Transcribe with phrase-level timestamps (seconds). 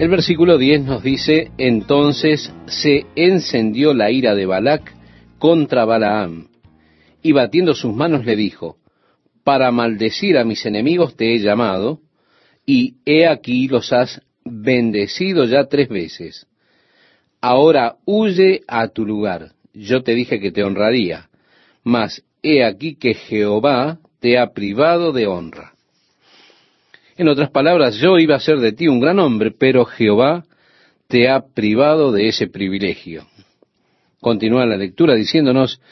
[0.00, 4.94] El versículo 10 nos dice, entonces se encendió la ira de Balac
[5.38, 6.48] contra Balaam,
[7.22, 8.78] y batiendo sus manos le dijo,
[9.44, 12.00] para maldecir a mis enemigos te he llamado,
[12.64, 16.46] y he aquí los has bendecido ya tres veces.
[17.42, 19.52] Ahora huye a tu lugar.
[19.74, 21.28] Yo te dije que te honraría,
[21.84, 25.74] mas he aquí que Jehová te ha privado de honra.
[27.20, 30.46] En otras palabras, yo iba a ser de ti un gran hombre, pero Jehová
[31.06, 33.26] te ha privado de ese privilegio.
[34.22, 35.82] Continúa la lectura diciéndonos,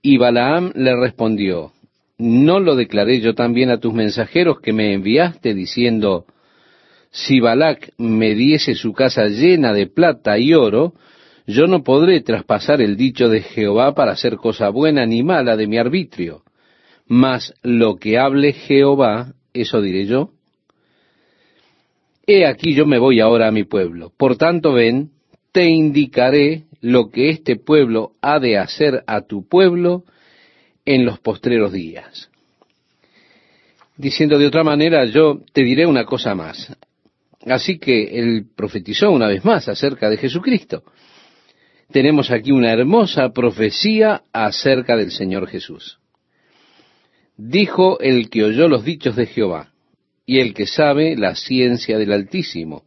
[0.00, 1.72] y Balaam le respondió,
[2.18, 6.24] ¿no lo declaré yo también a tus mensajeros que me enviaste diciendo,
[7.10, 10.94] si Balac me diese su casa llena de plata y oro,
[11.48, 15.66] yo no podré traspasar el dicho de Jehová para hacer cosa buena ni mala de
[15.66, 16.44] mi arbitrio.
[17.08, 20.35] Mas lo que hable Jehová, eso diré yo.
[22.26, 24.12] He aquí yo me voy ahora a mi pueblo.
[24.16, 25.10] Por tanto, ven,
[25.52, 30.04] te indicaré lo que este pueblo ha de hacer a tu pueblo
[30.84, 32.30] en los postreros días.
[33.96, 36.76] Diciendo de otra manera, yo te diré una cosa más.
[37.46, 40.82] Así que él profetizó una vez más acerca de Jesucristo.
[41.92, 46.00] Tenemos aquí una hermosa profecía acerca del Señor Jesús.
[47.36, 49.72] Dijo el que oyó los dichos de Jehová,
[50.26, 52.84] y el que sabe la ciencia del Altísimo,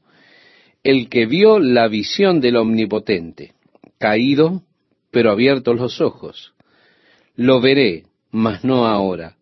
[0.83, 3.53] el que vio la visión del Omnipotente,
[3.97, 4.63] caído,
[5.09, 6.53] pero abiertos los ojos.
[7.35, 9.37] Lo veré, mas no ahora.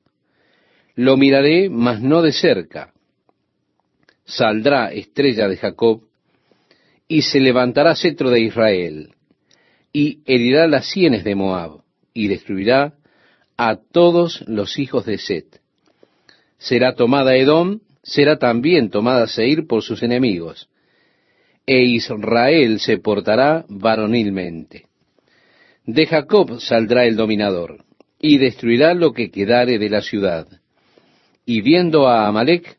[0.96, 2.94] Lo miraré, mas no de cerca
[4.28, 6.02] saldrá estrella de Jacob,
[7.08, 9.14] y se levantará cetro de Israel,
[9.94, 11.82] y herirá las sienes de Moab,
[12.14, 12.94] y destruirá
[13.56, 15.62] a todos los hijos de Set.
[16.58, 20.70] Será tomada Edom, será también tomada Seir por sus enemigos,
[21.66, 24.86] e Israel se portará varonilmente.
[25.86, 27.84] De Jacob saldrá el dominador,
[28.20, 30.48] y destruirá lo que quedare de la ciudad.
[31.46, 32.78] Y viendo a Amalek,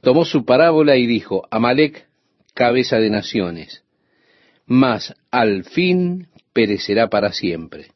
[0.00, 2.06] tomó su parábola y dijo, Amalek,
[2.54, 3.82] cabeza de naciones,
[4.64, 7.88] mas al fin perecerá para siempre.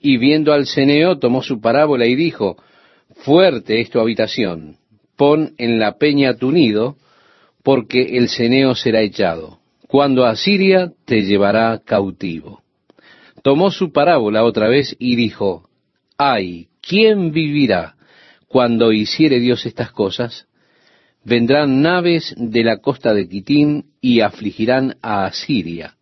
[0.00, 2.56] Y viendo al ceneo, tomó su parábola y dijo,
[3.16, 4.77] fuerte es tu habitación,
[5.18, 6.96] pon en la peña tu nido,
[7.62, 12.62] porque el ceneo será echado, cuando Asiria te llevará cautivo.
[13.42, 15.68] Tomó su parábola otra vez y dijo,
[16.16, 17.96] ay, ¿quién vivirá
[18.46, 20.48] cuando hiciere Dios estas cosas?
[21.28, 25.94] vendrán naves de la costa de Quitín y afligirán a Asiria.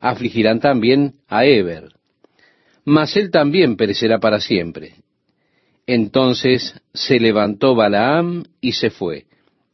[0.00, 1.90] Afligirán también a Eber.
[2.84, 4.94] Mas él también perecerá para siempre.
[5.86, 9.26] Entonces se levantó Balaam y se fue,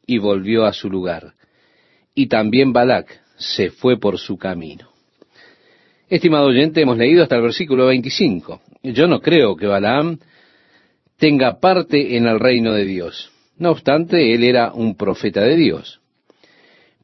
[0.06, 1.34] y volvió a su lugar.
[2.14, 4.90] Y también Balac se fue por su camino.
[6.08, 8.60] Estimado oyente, hemos leído hasta el versículo 25.
[8.82, 10.18] Yo no creo que Balaam
[11.16, 13.32] tenga parte en el reino de Dios.
[13.56, 16.00] No obstante, él era un profeta de Dios.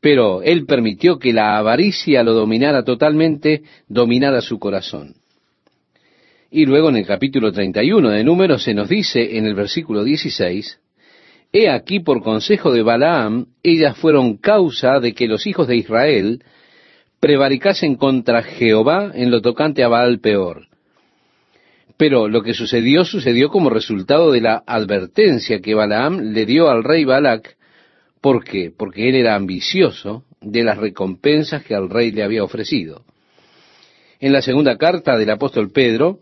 [0.01, 5.15] Pero él permitió que la avaricia lo dominara totalmente, dominara su corazón.
[6.51, 10.81] Y luego en el capítulo 31 de Números se nos dice en el versículo 16,
[11.53, 16.43] He aquí por consejo de Balaam, ellas fueron causa de que los hijos de Israel
[17.21, 20.69] prevaricasen contra Jehová en lo tocante a Baal peor.
[21.99, 26.83] Pero lo que sucedió sucedió como resultado de la advertencia que Balaam le dio al
[26.83, 27.57] rey Balac.
[28.23, 28.73] ¿Por qué?
[28.75, 33.05] Porque él era ambicioso de las recompensas que al rey le había ofrecido.
[34.21, 36.21] En la segunda carta del apóstol Pedro,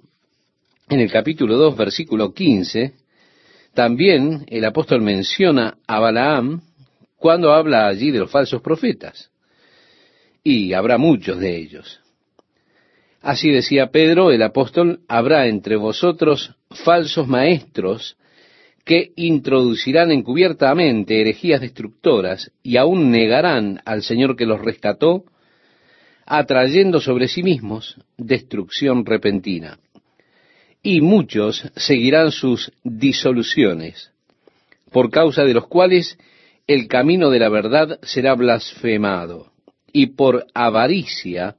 [0.88, 2.94] en el capítulo 2, versículo 15,
[3.74, 6.62] también el apóstol menciona a Balaam
[7.16, 9.30] cuando habla allí de los falsos profetas.
[10.44, 12.00] Y habrá muchos de ellos.
[13.20, 18.16] Así decía Pedro, el apóstol, habrá entre vosotros falsos maestros
[18.84, 25.24] que introducirán encubiertamente herejías destructoras y aún negarán al Señor que los rescató,
[26.24, 29.80] atrayendo sobre sí mismos destrucción repentina.
[30.88, 34.12] Y muchos seguirán sus disoluciones,
[34.92, 36.16] por causa de los cuales
[36.68, 39.50] el camino de la verdad será blasfemado,
[39.92, 41.56] y por avaricia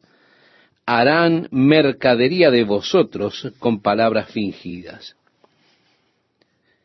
[0.86, 5.18] harán mercadería de vosotros con palabras fingidas.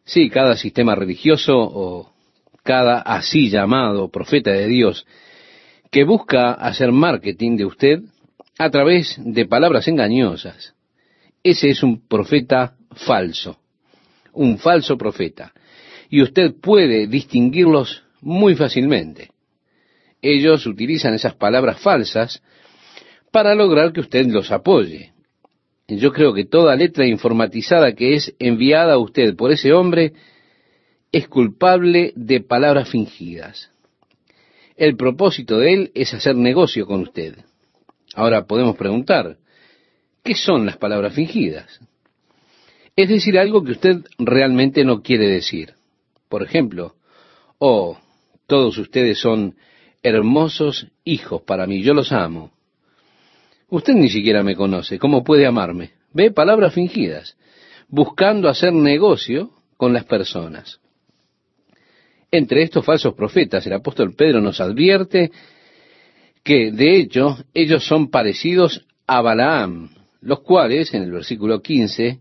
[0.04, 2.12] Sí, cada sistema religioso o
[2.64, 5.06] cada así llamado profeta de Dios
[5.92, 8.00] que busca hacer marketing de usted
[8.58, 10.74] a través de palabras engañosas.
[11.42, 13.58] Ese es un profeta falso,
[14.32, 15.52] un falso profeta.
[16.08, 19.30] Y usted puede distinguirlos muy fácilmente.
[20.24, 22.42] ellos utilizan esas palabras falsas
[23.32, 25.12] para lograr que usted los apoye.
[25.88, 30.12] Yo creo que toda letra informatizada que es enviada a usted por ese hombre
[31.10, 33.70] es culpable de palabras fingidas.
[34.76, 37.36] El propósito de él es hacer negocio con usted.
[38.14, 39.38] Ahora podemos preguntar,
[40.22, 41.80] ¿qué son las palabras fingidas?
[42.94, 45.74] Es decir, algo que usted realmente no quiere decir.
[46.28, 46.94] Por ejemplo,
[47.58, 47.98] oh,
[48.46, 49.56] todos ustedes son
[50.02, 52.52] hermosos hijos para mí, yo los amo.
[53.68, 55.92] Usted ni siquiera me conoce, ¿cómo puede amarme?
[56.12, 57.36] Ve palabras fingidas,
[57.88, 60.80] buscando hacer negocio con las personas.
[62.30, 65.30] Entre estos falsos profetas, el apóstol Pedro nos advierte
[66.42, 69.90] que, de hecho, ellos son parecidos a Balaam,
[70.22, 72.20] los cuales, en el versículo 15,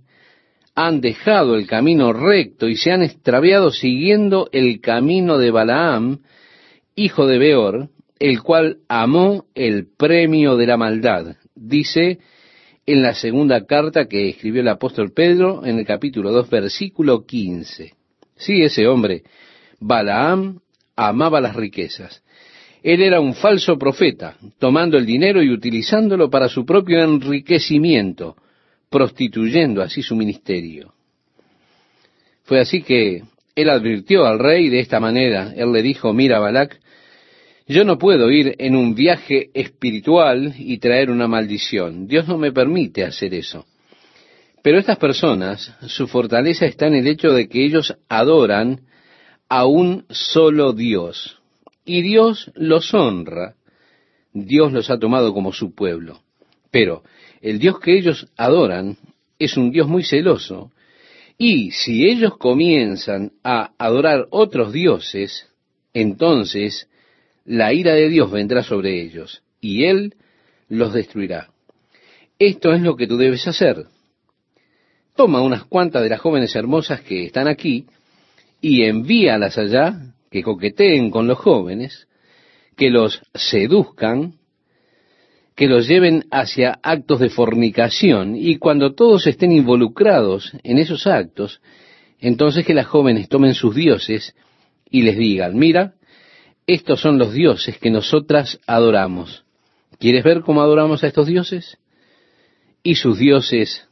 [0.75, 6.19] han dejado el camino recto y se han extraviado siguiendo el camino de Balaam,
[6.95, 7.89] hijo de Beor,
[8.19, 11.35] el cual amó el premio de la maldad.
[11.55, 12.19] Dice
[12.85, 17.93] en la segunda carta que escribió el apóstol Pedro en el capítulo 2, versículo 15.
[18.35, 19.23] Sí, ese hombre,
[19.79, 20.59] Balaam,
[20.95, 22.23] amaba las riquezas.
[22.83, 28.35] Él era un falso profeta, tomando el dinero y utilizándolo para su propio enriquecimiento,
[28.89, 30.93] prostituyendo así su ministerio.
[32.43, 33.21] Fue así que
[33.55, 35.53] él advirtió al rey de esta manera.
[35.55, 36.79] Él le dijo, mira, Balac,
[37.67, 42.07] yo no puedo ir en un viaje espiritual y traer una maldición.
[42.07, 43.65] Dios no me permite hacer eso.
[44.63, 48.81] Pero estas personas, su fortaleza está en el hecho de que ellos adoran
[49.49, 51.40] a un solo Dios.
[51.91, 53.55] Y Dios los honra.
[54.31, 56.21] Dios los ha tomado como su pueblo.
[56.71, 57.03] Pero
[57.41, 58.95] el Dios que ellos adoran
[59.37, 60.71] es un Dios muy celoso.
[61.37, 65.49] Y si ellos comienzan a adorar otros dioses,
[65.93, 66.87] entonces
[67.43, 70.15] la ira de Dios vendrá sobre ellos y Él
[70.69, 71.49] los destruirá.
[72.39, 73.87] Esto es lo que tú debes hacer.
[75.13, 77.85] Toma unas cuantas de las jóvenes hermosas que están aquí
[78.61, 82.07] y envíalas allá, que coqueteen con los jóvenes,
[82.77, 84.35] que los seduzcan,
[85.55, 91.61] que los lleven hacia actos de fornicación y cuando todos estén involucrados en esos actos,
[92.17, 94.33] entonces que las jóvenes tomen sus dioses
[94.89, 95.95] y les digan, mira,
[96.65, 99.43] estos son los dioses que nosotras adoramos.
[99.99, 101.77] ¿Quieres ver cómo adoramos a estos dioses?
[102.83, 103.87] Y sus dioses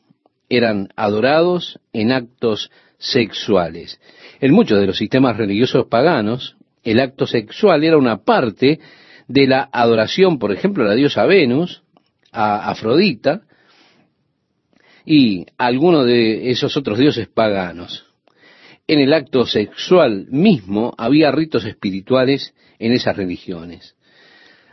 [0.47, 3.99] eran adorados en actos sexuales.
[4.41, 8.79] En muchos de los sistemas religiosos paganos, el acto sexual era una parte
[9.27, 11.83] de la adoración, por ejemplo, a la diosa Venus,
[12.31, 13.41] a Afrodita,
[15.05, 18.05] y a alguno de esos otros dioses paganos.
[18.87, 23.95] En el acto sexual mismo había ritos espirituales en esas religiones.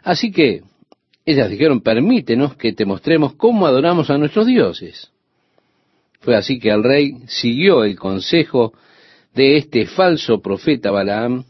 [0.02, 0.62] Así que
[1.24, 5.10] ellas dijeron, permítenos que te mostremos cómo adoramos a nuestros dioses.
[6.20, 8.72] Fue así que el rey siguió el consejo
[9.37, 11.44] de este falso profeta Balaam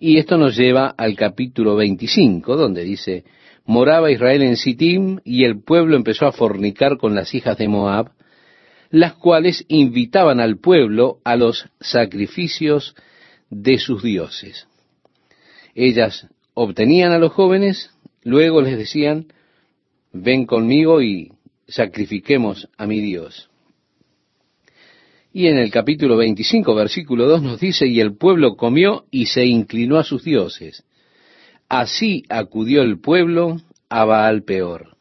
[0.00, 3.22] y esto nos lleva al capítulo 25, donde dice,
[3.64, 8.10] moraba Israel en Sittim y el pueblo empezó a fornicar con las hijas de Moab,
[8.90, 12.96] las cuales invitaban al pueblo a los sacrificios
[13.48, 14.66] de sus dioses.
[15.76, 17.92] Ellas obtenían a los jóvenes,
[18.24, 19.26] luego les decían,
[20.12, 21.30] ven conmigo y
[21.68, 23.51] sacrifiquemos a mi Dios.
[25.34, 29.46] Y en el capítulo 25, versículo 2 nos dice, y el pueblo comió y se
[29.46, 30.84] inclinó a sus dioses.
[31.70, 33.56] Así acudió el pueblo
[33.88, 34.94] a Baal Peor.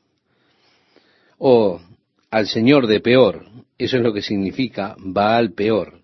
[1.38, 1.82] O
[2.30, 3.46] al Señor de Peor.
[3.78, 6.00] Eso es lo que significa Baal Peor.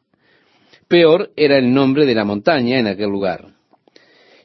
[0.89, 3.53] Peor era el nombre de la montaña en aquel lugar.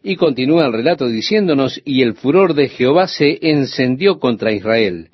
[0.05, 5.11] Y continúa el relato diciéndonos, y el furor de Jehová se encendió contra Israel.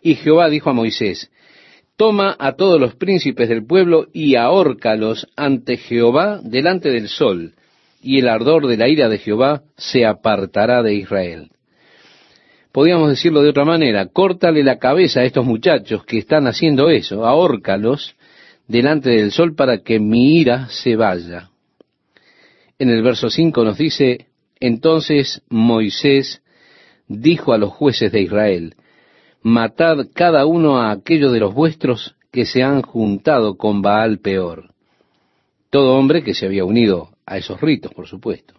[0.00, 1.31] Y Jehová dijo a Moisés,
[2.02, 7.52] toma a todos los príncipes del pueblo y ahórcalos ante Jehová delante del sol,
[8.02, 11.50] y el ardor de la ira de Jehová se apartará de Israel.
[12.72, 17.24] Podríamos decirlo de otra manera, córtale la cabeza a estos muchachos que están haciendo eso,
[17.24, 18.16] ahórcalos
[18.66, 21.50] delante del sol para que mi ira se vaya.
[22.80, 24.26] En el verso 5 nos dice,
[24.58, 26.42] entonces Moisés
[27.06, 28.74] dijo a los jueces de Israel,
[29.42, 34.72] matad cada uno a aquellos de los vuestros que se han juntado con Baal peor.
[35.70, 38.54] Todo hombre que se había unido a esos ritos, por supuesto.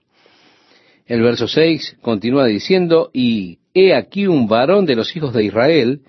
[1.05, 6.01] El verso 6 continúa diciendo, y he aquí un varón de los hijos de Israel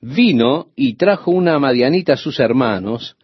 [0.00, 3.16] vino y trajo una madianita a sus hermanos,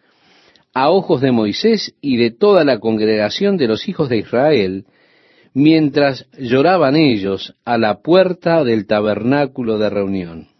[0.73, 4.85] a ojos de Moisés y de toda la congregación de los hijos de Israel,
[5.53, 10.56] mientras lloraban ellos a la puerta del tabernáculo de reunión.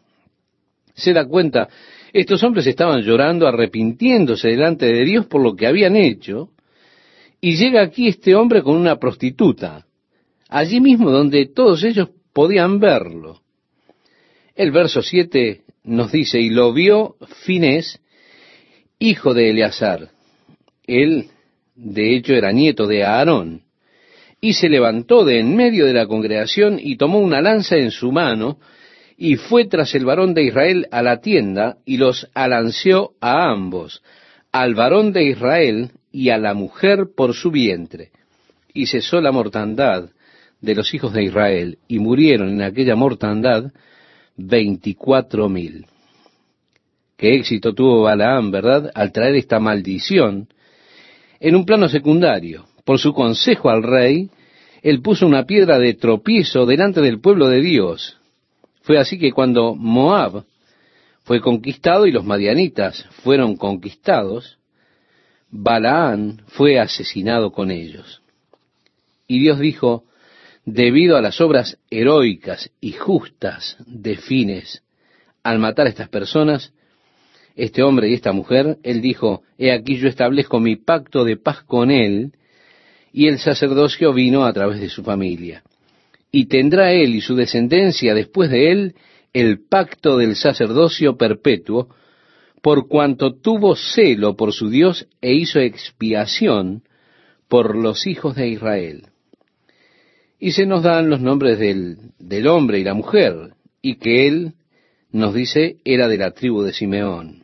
[0.98, 1.70] Se da cuenta,
[2.12, 6.50] estos hombres estaban llorando, arrepintiéndose delante de Dios por lo que habían hecho,
[7.39, 9.86] y llega aquí este hombre con una prostituta,
[10.50, 13.42] allí mismo donde todos ellos podían verlo.
[14.56, 18.01] El verso 7 nos dice, y lo vio Finés,
[18.98, 20.10] hijo de Eleazar.
[20.88, 21.27] Él,
[21.75, 23.62] de hecho, era nieto de Aarón.
[24.42, 28.12] Y se levantó de en medio de la congregación y tomó una lanza en su
[28.12, 28.60] mano,
[29.18, 34.04] y fue tras el varón de Israel a la tienda, y los alanceó a ambos,
[34.52, 38.12] al varón de Israel y a la mujer por su vientre.
[38.74, 40.12] Y cesó la mortandad
[40.62, 43.72] de los hijos de Israel, y murieron en aquella mortandad
[44.36, 45.88] veinticuatro mil.
[47.18, 50.48] Qué éxito tuvo Balaam, ¿verdad?, al traer esta maldición
[51.40, 52.66] en un plano secundario.
[52.86, 54.30] Por su consejo al rey,
[54.84, 58.17] él puso una piedra de tropiezo delante del pueblo de Dios.
[58.88, 60.46] Fue así que cuando Moab
[61.25, 64.60] fue conquistado y los madianitas fueron conquistados,
[65.50, 68.22] Balaán fue asesinado con ellos.
[69.27, 70.06] Y Dios dijo,
[70.63, 74.82] debido a las obras heroicas y justas de Fines,
[75.44, 76.72] al matar a estas personas,
[77.58, 81.62] este hombre y esta mujer, él dijo, he aquí yo establezco mi pacto de paz
[81.63, 82.32] con él,
[83.12, 85.62] y el sacerdocio vino a través de su familia.
[86.32, 88.96] Y tendrá él y su descendencia después de él
[89.34, 91.90] el pacto del sacerdocio perpetuo,
[92.62, 96.84] por cuanto tuvo celo por su Dios e hizo expiación
[97.48, 99.08] por los hijos de Israel
[100.40, 104.54] y se nos dan los nombres del, del hombre y la mujer, y que él,
[105.12, 107.44] nos dice, era de la tribu de Simeón.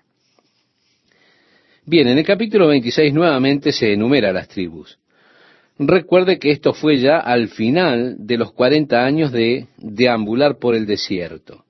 [1.86, 5.00] Bien, en el capítulo 26 nuevamente se enumera las tribus.
[5.80, 10.86] Recuerde que esto fue ya al final de los 40 años de deambular por el
[10.86, 11.66] desierto.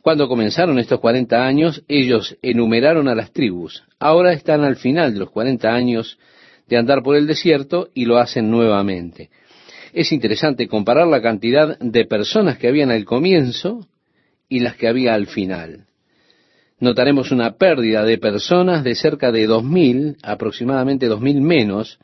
[0.00, 3.84] Cuando comenzaron estos 40 años, ellos enumeraron a las tribus.
[4.00, 6.18] Ahora están al final de los 40 años
[6.66, 9.30] de andar por el desierto y lo hacen nuevamente.
[9.92, 13.86] Es interesante comparar la cantidad de personas que habían al comienzo
[14.48, 15.86] y las que había al final.
[16.80, 22.00] Notaremos una pérdida de personas de cerca de dos mil, aproximadamente dos mil menos,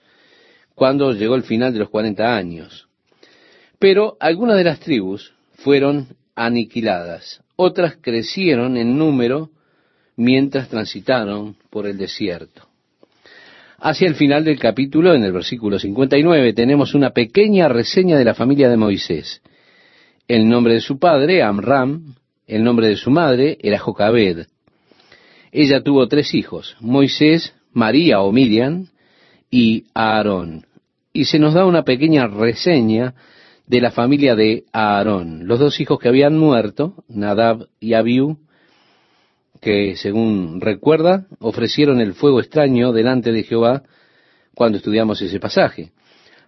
[0.79, 2.89] cuando llegó el final de los 40 años.
[3.81, 6.07] Pero algunas de las tribus fueron
[6.37, 9.51] aniquiladas, otras crecieron en número
[10.17, 12.69] mientras transitaron por el desierto.
[13.81, 18.35] Hacia el final del capítulo, en el versículo 59, tenemos una pequeña reseña de la
[18.35, 19.43] familia de Moisés.
[20.29, 22.15] El nombre de su padre, Amram,
[22.47, 24.47] el nombre de su madre era Jocabed.
[25.51, 28.89] Ella tuvo tres hijos, Moisés, María o Miriam
[29.51, 30.68] y Aarón.
[31.13, 33.15] Y se nos da una pequeña reseña
[33.67, 38.39] de la familia de Aarón, los dos hijos que habían muerto, Nadab y Abiú,
[39.61, 43.83] que, según recuerda, ofrecieron el fuego extraño delante de Jehová
[44.55, 45.93] cuando estudiamos ese pasaje.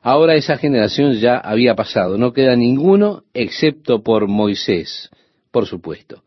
[0.02, 5.10] Ahora esa generación ya había pasado, no queda ninguno excepto por Moisés,
[5.50, 6.22] por supuesto.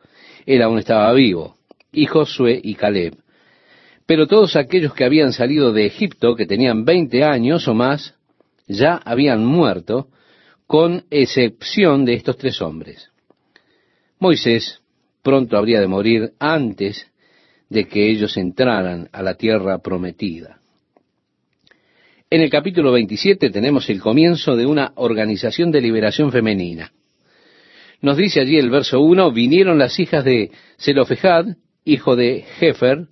[0.46, 1.56] Él aún estaba vivo,
[1.92, 3.16] y Josué y Caleb.
[4.06, 8.16] Pero todos aquellos que habían salido de Egipto, que tenían veinte años o más,
[8.74, 10.10] ya habían muerto,
[10.68, 13.12] con excepción de estos tres hombres.
[14.20, 14.82] Moisés
[15.22, 17.12] pronto habría de morir antes
[17.70, 20.60] de que ellos entraran a la tierra prometida.
[22.30, 26.92] En el capítulo 27 tenemos el comienzo de una organización de liberación femenina.
[28.02, 31.46] Nos dice allí el verso 1, vinieron las hijas de Zelofejad,
[31.86, 33.08] hijo de Jefer.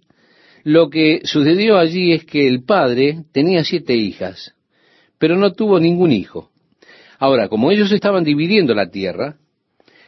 [0.63, 4.53] Lo que sucedió allí es que el padre tenía siete hijas,
[5.21, 6.49] pero no tuvo ningún hijo.
[7.19, 9.37] Ahora, como ellos estaban dividiendo la tierra,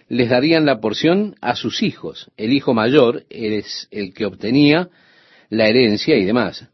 [0.09, 2.31] les darían la porción a sus hijos.
[2.35, 4.89] El hijo mayor es el que obtenía
[5.49, 6.67] la herencia y demás.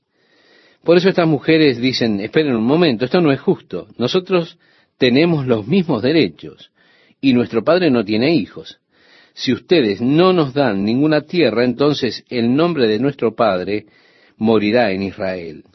[0.86, 3.89] Por eso estas mujeres dicen, esperen un momento, esto no es justo.
[3.98, 4.58] Nosotros
[4.98, 6.72] tenemos los mismos derechos
[7.19, 8.79] y nuestro padre no tiene hijos.
[9.34, 13.88] Si ustedes no nos dan ninguna tierra, entonces el nombre de nuestro padre
[14.38, 15.65] morirá en Israel.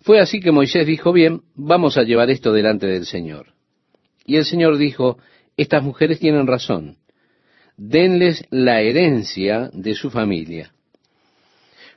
[0.00, 3.54] Fue así que Moisés dijo, bien, vamos a llevar esto delante del Señor.
[4.24, 5.18] Y el Señor dijo,
[5.56, 6.98] estas mujeres tienen razón.
[7.76, 10.72] Denles la herencia de su familia.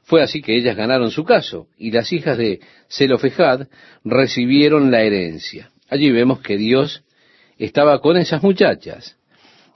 [0.04, 3.68] Fue así que ellas ganaron su caso y las hijas de Zelofejad
[4.04, 5.72] recibieron la herencia.
[5.90, 7.04] Allí vemos que Dios
[7.58, 9.18] estaba con esas muchachas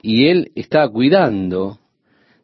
[0.02, 1.78] y Él está cuidando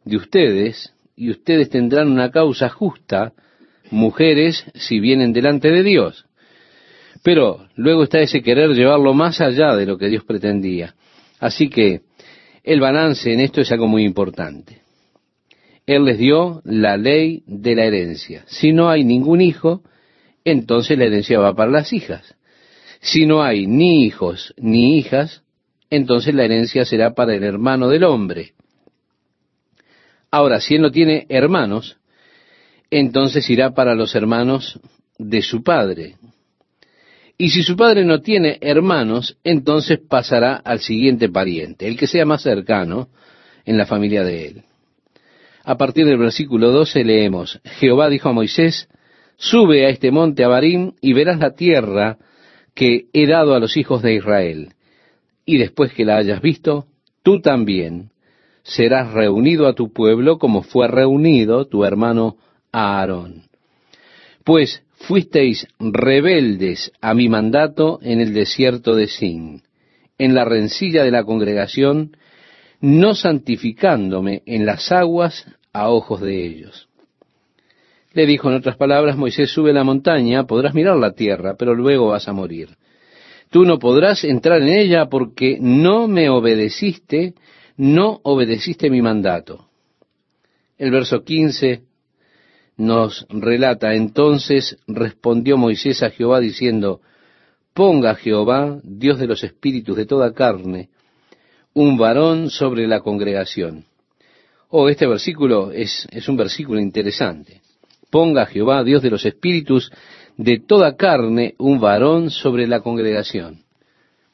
[0.05, 3.33] de ustedes y ustedes tendrán una causa justa,
[3.93, 6.25] mujeres, si vienen delante de Dios.
[7.23, 10.95] Pero luego está ese querer llevarlo más allá de lo que Dios pretendía.
[11.39, 12.01] Así que
[12.63, 14.81] el balance en esto es algo muy importante.
[15.85, 18.43] Él les dio la ley de la herencia.
[18.47, 19.83] Si no hay ningún hijo,
[20.43, 22.35] entonces la herencia va para las hijas.
[23.01, 25.43] Si no hay ni hijos ni hijas,
[25.89, 28.53] entonces la herencia será para el hermano del hombre.
[30.31, 31.97] Ahora, si él no tiene hermanos,
[32.99, 34.79] entonces irá para los hermanos
[35.17, 36.15] de su padre.
[37.37, 42.25] Y si su padre no tiene hermanos, entonces pasará al siguiente pariente, el que sea
[42.25, 43.09] más cercano
[43.65, 44.63] en la familia de él.
[45.63, 48.89] A partir del versículo 12 leemos, Jehová dijo a Moisés,
[49.37, 52.17] sube a este monte Abarim y verás la tierra
[52.75, 54.73] que he dado a los hijos de Israel.
[55.45, 56.85] Y después que la hayas visto,
[57.23, 58.11] tú también
[58.63, 62.37] serás reunido a tu pueblo como fue reunido tu hermano
[62.73, 63.43] Aarón.
[64.43, 69.61] Pues fuisteis rebeldes a mi mandato en el desierto de Sin,
[70.17, 72.17] en la rencilla de la congregación,
[72.81, 76.89] no santificándome en las aguas a ojos de ellos.
[78.13, 82.09] Le dijo en otras palabras, Moisés, sube la montaña, podrás mirar la tierra, pero luego
[82.09, 82.69] vas a morir.
[83.49, 87.33] Tú no podrás entrar en ella porque no me obedeciste,
[87.77, 89.67] no obedeciste mi mandato.
[90.77, 91.83] El verso 15
[92.77, 97.01] nos relata, entonces respondió Moisés a Jehová diciendo,
[97.73, 100.89] ponga Jehová, Dios de los espíritus de toda carne,
[101.73, 103.85] un varón sobre la congregación.
[104.69, 107.61] Oh, este versículo es, es un versículo interesante
[108.13, 109.91] ponga Jehová, Dios de los espíritus,
[110.37, 113.63] de toda carne, un varón sobre la congregación.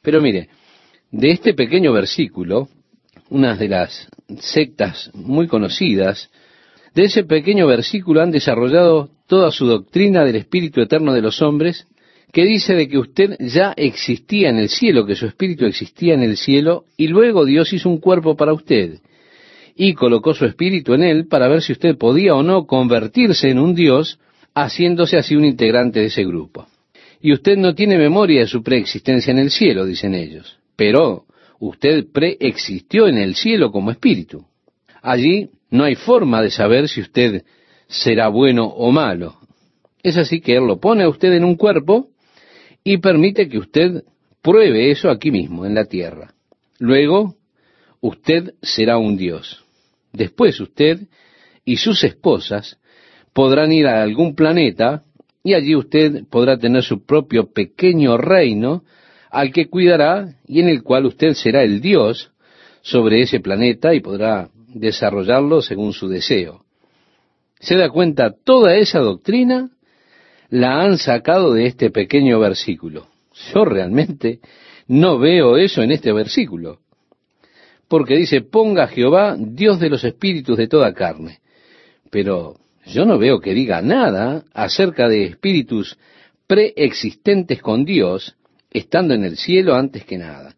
[0.02, 0.50] Pero mire,
[1.10, 2.68] de este pequeño versículo,
[3.30, 4.06] una de las
[4.38, 6.30] sectas muy conocidas,
[6.94, 11.86] de ese pequeño versículo han desarrollado toda su doctrina del Espíritu Eterno de los hombres,
[12.32, 16.22] que dice de que usted ya existía en el cielo, que su espíritu existía en
[16.22, 19.00] el cielo, y luego Dios hizo un cuerpo para usted
[19.82, 23.58] y colocó su espíritu en él para ver si usted podía o no convertirse en
[23.58, 24.18] un Dios,
[24.54, 26.66] haciéndose así un integrante de ese grupo.
[27.22, 31.24] Y usted no tiene memoria de su preexistencia en el cielo, dicen ellos, pero
[31.60, 34.44] usted preexistió en el cielo como espíritu.
[35.00, 37.44] Allí no hay forma de saber si usted
[37.86, 39.36] será bueno o malo.
[40.02, 42.08] Es así que Él lo pone a usted en un cuerpo
[42.84, 44.04] y permite que usted
[44.42, 46.32] pruebe eso aquí mismo, en la tierra.
[46.78, 47.36] Luego,
[48.00, 49.64] usted será un Dios.
[50.12, 51.00] Después usted
[51.64, 52.78] y sus esposas
[53.32, 55.04] podrán ir a algún planeta
[55.44, 58.82] y allí usted podrá tener su propio pequeño reino
[59.30, 62.32] al que cuidará y en el cual usted será el Dios
[62.82, 66.64] sobre ese planeta y podrá desarrollarlo según su deseo.
[67.58, 68.32] ¿Se da cuenta?
[68.32, 69.70] Toda esa doctrina
[70.48, 73.08] la han sacado de este pequeño versículo.
[73.52, 74.40] Yo realmente
[74.88, 76.80] no veo eso en este versículo
[77.90, 81.40] porque dice, ponga Jehová, Dios de los espíritus de toda carne.
[82.08, 82.54] Pero
[82.86, 85.98] yo no veo que diga nada acerca de espíritus
[86.46, 88.36] preexistentes con Dios,
[88.70, 90.54] estando en el cielo antes que nada.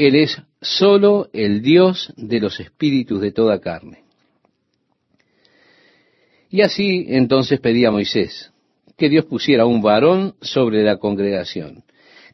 [0.00, 4.04] Él es solo el Dios de los espíritus de toda carne.
[6.48, 8.50] Y así entonces pedía a Moisés
[8.96, 11.84] que Dios pusiera un varón sobre la congregación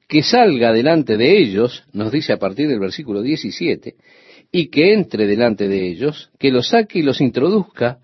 [0.08, 3.96] que salga delante de ellos, nos dice a partir del versículo 17,
[4.52, 7.98] y que entre delante de ellos, que los saque y los introduzca,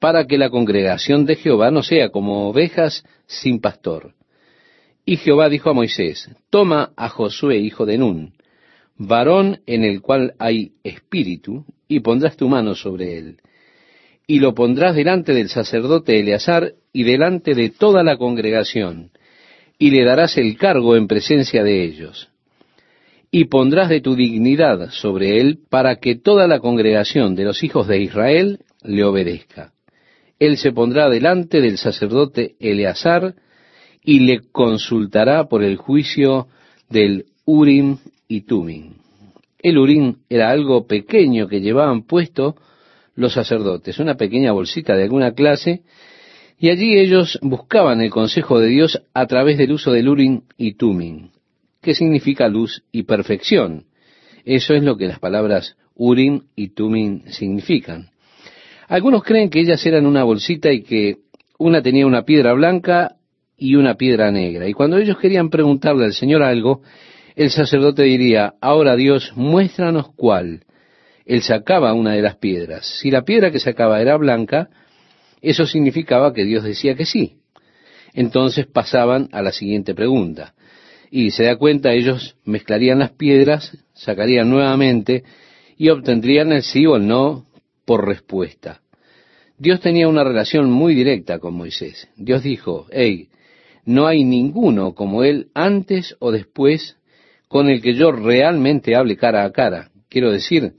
[0.00, 4.14] para que la congregación de Jehová no sea como ovejas sin pastor.
[5.04, 8.35] Y Jehová dijo a Moisés, toma a Josué, hijo de Nun,
[8.98, 13.36] varón en el cual hay espíritu, y pondrás tu mano sobre él.
[14.26, 19.10] Y lo pondrás delante del sacerdote Eleazar y delante de toda la congregación,
[19.78, 22.28] y le darás el cargo en presencia de ellos.
[23.30, 27.86] Y pondrás de tu dignidad sobre él para que toda la congregación de los hijos
[27.86, 29.72] de Israel le obedezca.
[30.38, 33.34] Él se pondrá delante del sacerdote Eleazar
[34.02, 36.46] y le consultará por el juicio
[36.88, 38.44] del Urim y.
[39.58, 42.56] El Urim era algo pequeño que llevaban puesto
[43.14, 45.82] los sacerdotes, una pequeña bolsita de alguna clase
[46.58, 50.74] y allí ellos buscaban el consejo de Dios a través del uso del Urim y
[50.74, 51.28] Tumim,
[51.82, 53.84] que significa luz y perfección.
[54.44, 58.10] Eso es lo que las palabras Urim y Tumim significan.
[58.88, 61.18] Algunos creen que ellas eran una bolsita y que
[61.58, 63.16] una tenía una piedra blanca
[63.58, 64.68] y una piedra negra.
[64.68, 66.82] Y cuando ellos querían preguntarle al Señor algo,
[67.36, 70.64] el sacerdote diría, ahora Dios, muéstranos cuál.
[71.26, 72.86] Él sacaba una de las piedras.
[72.86, 74.70] Si la piedra que sacaba era blanca,
[75.42, 77.36] eso significaba que Dios decía que sí.
[78.14, 80.54] Entonces pasaban a la siguiente pregunta.
[81.08, 85.22] y se da cuenta, ellos mezclarían las piedras, sacarían nuevamente
[85.76, 87.46] y obtendrían el sí o el no
[87.84, 88.80] por respuesta.
[89.56, 92.08] Dios tenía una relación muy directa con Moisés.
[92.16, 93.28] Dios dijo, hey,
[93.84, 96.95] no hay ninguno como él antes o después
[97.48, 99.90] con el que yo realmente hable cara a cara.
[100.08, 100.74] Quiero decir,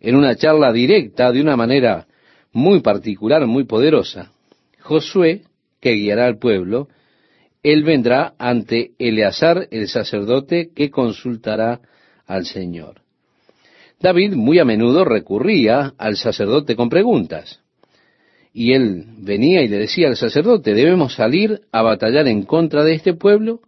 [0.00, 2.06] en una charla directa, de una manera
[2.52, 4.32] muy particular, muy poderosa.
[4.80, 5.42] Josué,
[5.80, 6.88] que guiará al pueblo,
[7.62, 11.80] él vendrá ante Eleazar el sacerdote que consultará
[12.26, 13.02] al Señor.
[14.00, 17.60] David muy a menudo recurría al sacerdote con preguntas.
[18.52, 22.94] Y él venía y le decía al sacerdote, ¿debemos salir a batallar en contra de
[22.94, 23.60] este pueblo?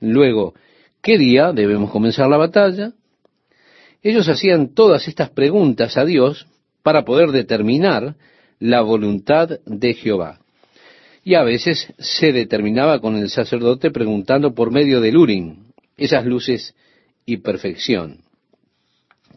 [0.00, 0.54] Luego,
[1.02, 2.92] ¿qué día debemos comenzar la batalla?
[4.02, 6.46] Ellos hacían todas estas preguntas a Dios
[6.82, 8.16] para poder determinar
[8.58, 10.40] la voluntad de Jehová.
[11.22, 15.64] Y a veces se determinaba con el sacerdote preguntando por medio del Urim,
[15.96, 16.74] esas luces
[17.26, 18.20] y perfección,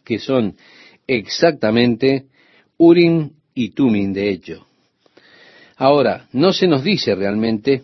[0.06, 0.56] que son
[1.08, 2.28] exactamente
[2.78, 4.65] Urim y Tumim de hecho.
[5.76, 7.84] Ahora, no se nos dice realmente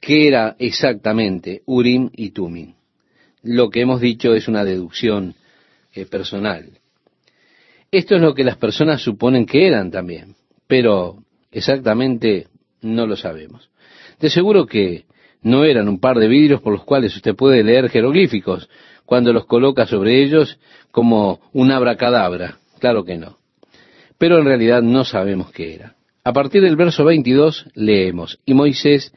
[0.00, 2.74] qué era exactamente Urim y Tumim.
[3.42, 5.34] Lo que hemos dicho es una deducción
[5.94, 6.70] eh, personal.
[7.90, 10.34] Esto es lo que las personas suponen que eran también,
[10.66, 11.18] pero
[11.50, 12.46] exactamente
[12.80, 13.70] no lo sabemos.
[14.18, 15.04] De seguro que
[15.42, 18.68] no eran un par de vidrios por los cuales usted puede leer jeroglíficos
[19.04, 20.58] cuando los coloca sobre ellos
[20.90, 22.58] como un abracadabra.
[22.78, 23.42] Claro que no
[24.22, 25.96] pero en realidad no sabemos qué era.
[26.22, 29.12] A partir del verso 22 leemos, y Moisés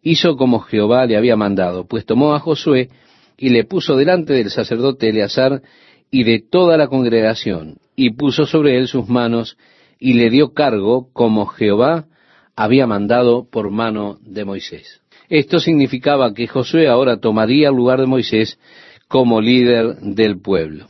[0.00, 2.88] hizo como Jehová le había mandado, pues tomó a Josué
[3.36, 5.62] y le puso delante del sacerdote Eleazar
[6.10, 9.56] y de toda la congregación, y puso sobre él sus manos
[9.98, 12.06] y le dio cargo como Jehová
[12.56, 15.00] había mandado por mano de Moisés.
[15.28, 18.58] Esto significaba que Josué ahora tomaría el lugar de Moisés
[19.08, 20.86] como líder del pueblo.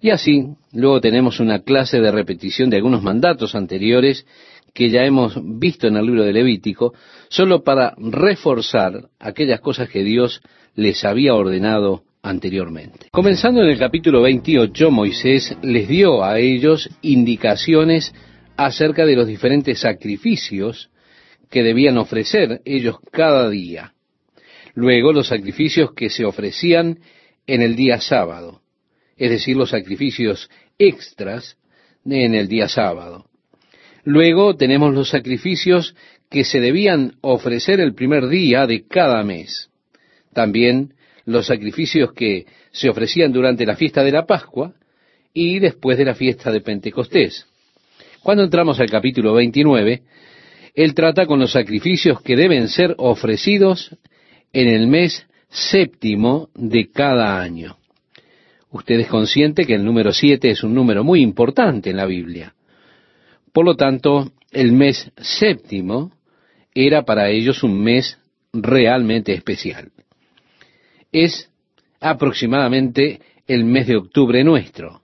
[0.00, 4.26] Y así, luego tenemos una clase de repetición de algunos mandatos anteriores
[4.74, 6.92] que ya hemos visto en el libro de Levítico,
[7.28, 10.40] solo para reforzar aquellas cosas que Dios
[10.74, 13.08] les había ordenado anteriormente.
[13.12, 18.12] Comenzando en el capítulo 28, Moisés les dio a ellos indicaciones
[18.56, 20.90] acerca de los diferentes sacrificios
[21.50, 23.94] que debían ofrecer ellos cada día.
[24.74, 26.98] Luego los sacrificios que se ofrecían
[27.46, 28.64] en el día sábado
[29.16, 31.56] es decir, los sacrificios extras
[32.04, 33.26] en el día sábado.
[34.04, 35.94] Luego tenemos los sacrificios
[36.30, 39.70] que se debían ofrecer el primer día de cada mes.
[40.32, 44.74] También los sacrificios que se ofrecían durante la fiesta de la Pascua
[45.32, 47.46] y después de la fiesta de Pentecostés.
[48.22, 50.02] Cuando entramos al capítulo 29,
[50.74, 53.96] él trata con los sacrificios que deben ser ofrecidos
[54.52, 57.76] en el mes séptimo de cada año.
[58.70, 62.54] Usted es consciente que el número siete es un número muy importante en la Biblia.
[63.54, 66.10] Por lo tanto, el mes séptimo
[66.74, 68.18] era para ellos un mes
[68.52, 69.92] realmente especial.
[71.12, 71.48] Es
[72.00, 75.02] aproximadamente el mes de octubre nuestro.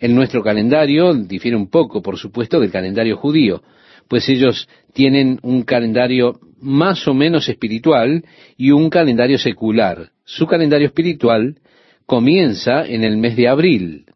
[0.00, 3.62] En nuestro calendario difiere un poco, por supuesto, del calendario judío,
[4.08, 8.24] pues ellos tienen un calendario más o menos espiritual
[8.56, 10.10] y un calendario secular.
[10.24, 11.60] Su calendario espiritual
[12.04, 14.06] comienza en el mes de abril.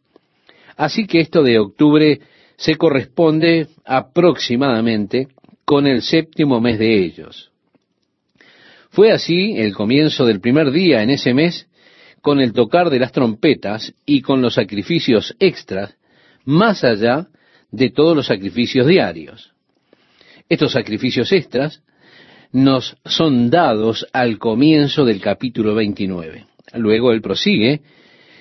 [0.76, 2.20] Así que esto de octubre
[2.58, 5.28] se corresponde aproximadamente
[5.64, 7.52] con el séptimo mes de ellos.
[8.90, 11.68] Fue así el comienzo del primer día en ese mes
[12.20, 15.96] con el tocar de las trompetas y con los sacrificios extras,
[16.44, 17.28] más allá
[17.70, 19.52] de todos los sacrificios diarios.
[20.48, 21.82] Estos sacrificios extras
[22.50, 26.46] nos son dados al comienzo del capítulo 29.
[26.74, 27.82] Luego él prosigue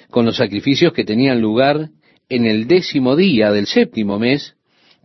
[0.09, 1.89] con los sacrificios que tenían lugar
[2.29, 4.55] en el décimo día del séptimo mes,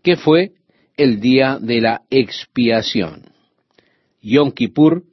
[0.02, 0.52] que fue
[0.96, 3.30] el día de la expiación.
[4.20, 5.04] Yom Kippur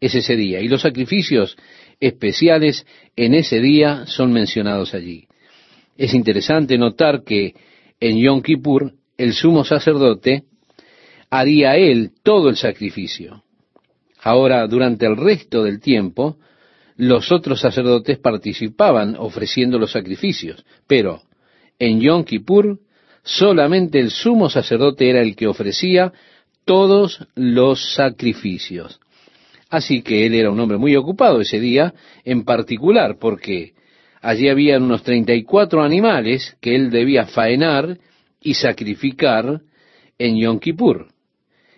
[0.00, 1.56] es ese día, y los sacrificios
[2.00, 5.26] especiales en ese día son mencionados allí.
[5.96, 7.54] Es interesante notar que
[8.00, 10.44] en Yom Kippur el sumo sacerdote
[11.30, 13.44] haría él todo el sacrificio.
[14.20, 16.38] Ahora, durante el resto del tiempo,
[16.96, 21.22] los otros sacerdotes participaban ofreciendo los sacrificios, pero
[21.82, 22.78] en Yom Kippur
[23.24, 26.12] solamente el sumo sacerdote era el que ofrecía
[26.64, 29.00] todos los sacrificios.
[29.68, 31.92] Así que él era un hombre muy ocupado ese día
[32.24, 33.72] en particular, porque
[34.20, 37.98] allí había unos 34 animales que él debía faenar
[38.40, 39.62] y sacrificar
[40.18, 41.08] en Yom Kippur.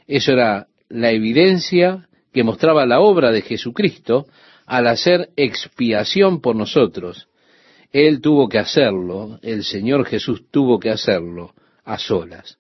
[0.06, 4.26] Eso era la evidencia que mostraba la obra de Jesucristo
[4.66, 7.26] al hacer expiación por nosotros,
[7.94, 11.54] Él tuvo que hacerlo, el Señor Jesús tuvo que hacerlo
[11.84, 12.58] a solas.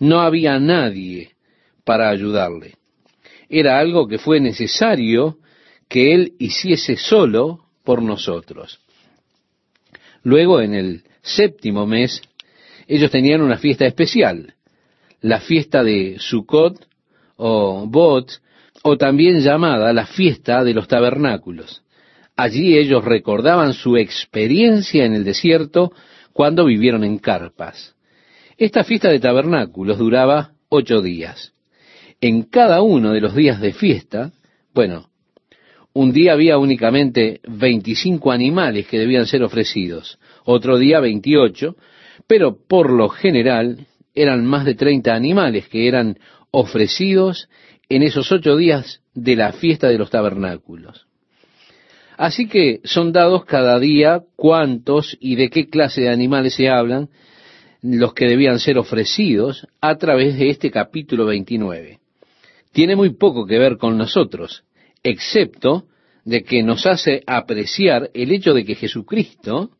[0.00, 1.36] No había nadie
[1.84, 2.74] para ayudarle.
[3.48, 5.38] Era algo que fue necesario
[5.88, 8.80] que Él hiciese solo por nosotros.
[10.24, 12.20] Luego, en el séptimo mes,
[12.88, 14.54] ellos tenían una fiesta especial,
[15.20, 16.84] la fiesta de Sukkot
[17.36, 18.42] o Bot,
[18.82, 21.84] o también llamada la fiesta de los tabernáculos.
[22.36, 25.92] Allí ellos recordaban su experiencia en el desierto
[26.32, 27.94] cuando vivieron en carpas.
[28.56, 31.52] Esta fiesta de tabernáculos duraba ocho días.
[32.20, 34.32] En cada uno de los días de fiesta,
[34.72, 35.10] bueno,
[35.92, 41.76] un día había únicamente 25 animales que debían ser ofrecidos, otro día 28,
[42.26, 46.18] pero por lo general eran más de 30 animales que eran
[46.50, 47.48] ofrecidos
[47.88, 51.06] en esos ocho días de la fiesta de los tabernáculos.
[52.16, 57.08] Así que son dados cada día cuántos y de qué clase de animales se hablan,
[57.82, 61.98] los que debían ser ofrecidos a través de este capítulo 29.
[62.72, 64.64] Tiene muy poco que ver con nosotros,
[65.02, 65.86] excepto
[66.24, 69.70] de que nos hace apreciar el hecho de que Jesucristo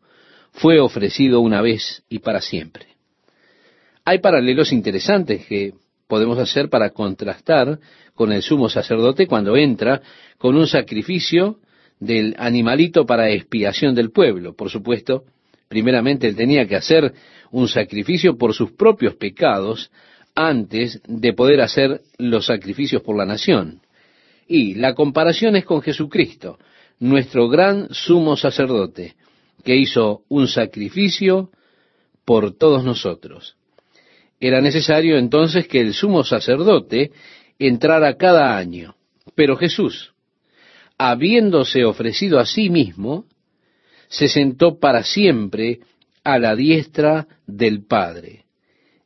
[0.52, 2.86] fue ofrecido una vez y para siempre.
[4.04, 5.72] Hay paralelos interesantes que
[6.06, 7.78] podemos hacer para contrastar
[8.14, 10.02] con el sumo sacerdote cuando entra
[10.36, 11.58] con un sacrificio
[12.04, 14.54] del animalito para expiación del pueblo.
[14.54, 15.24] Por supuesto,
[15.68, 17.12] primeramente él tenía que hacer
[17.50, 19.90] un sacrificio por sus propios pecados
[20.34, 23.80] antes de poder hacer los sacrificios por la nación.
[24.46, 26.58] Y la comparación es con Jesucristo,
[26.98, 29.14] nuestro gran sumo sacerdote,
[29.62, 31.50] que hizo un sacrificio
[32.24, 33.56] por todos nosotros.
[34.40, 37.12] Era necesario entonces que el sumo sacerdote
[37.58, 38.94] entrara cada año.
[39.34, 40.13] Pero Jesús,
[41.10, 43.26] habiéndose ofrecido a sí mismo,
[44.08, 45.80] se sentó para siempre
[46.22, 48.44] a la diestra del Padre.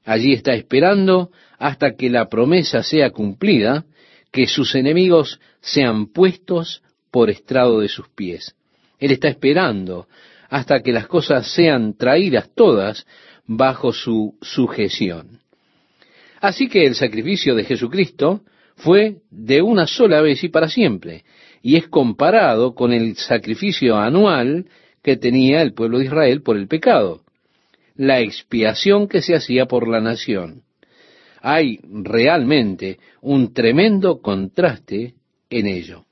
[0.04, 3.84] Allí está esperando hasta que la promesa sea cumplida,
[4.30, 8.54] que sus enemigos sean puestos por estrado de sus pies.
[9.00, 10.06] Él está esperando
[10.50, 13.06] hasta que las cosas sean traídas todas
[13.46, 15.40] bajo su sujeción.
[16.40, 18.42] Así que el sacrificio de Jesucristo
[18.76, 21.24] fue de una sola vez y para siempre,
[21.62, 24.66] y es comparado con el sacrificio anual
[25.02, 27.22] que tenía el pueblo de Israel por el pecado,
[27.96, 30.62] la expiación que se hacía por la nación.
[31.40, 35.14] Hay realmente un tremendo contraste
[35.50, 36.04] en ello.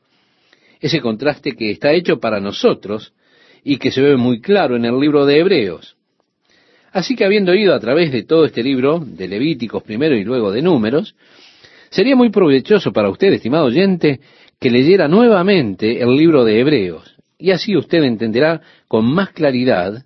[0.80, 3.12] Ese contraste que está hecho para nosotros
[3.64, 5.96] y que se ve muy claro en el libro de Hebreos.
[6.92, 10.50] Así que habiendo ido a través de todo este libro, de Levíticos primero y luego
[10.50, 11.14] de Números,
[11.90, 14.20] sería muy provechoso para usted, estimado oyente,
[14.60, 20.04] que leyera nuevamente el libro de Hebreos, y así usted entenderá con más claridad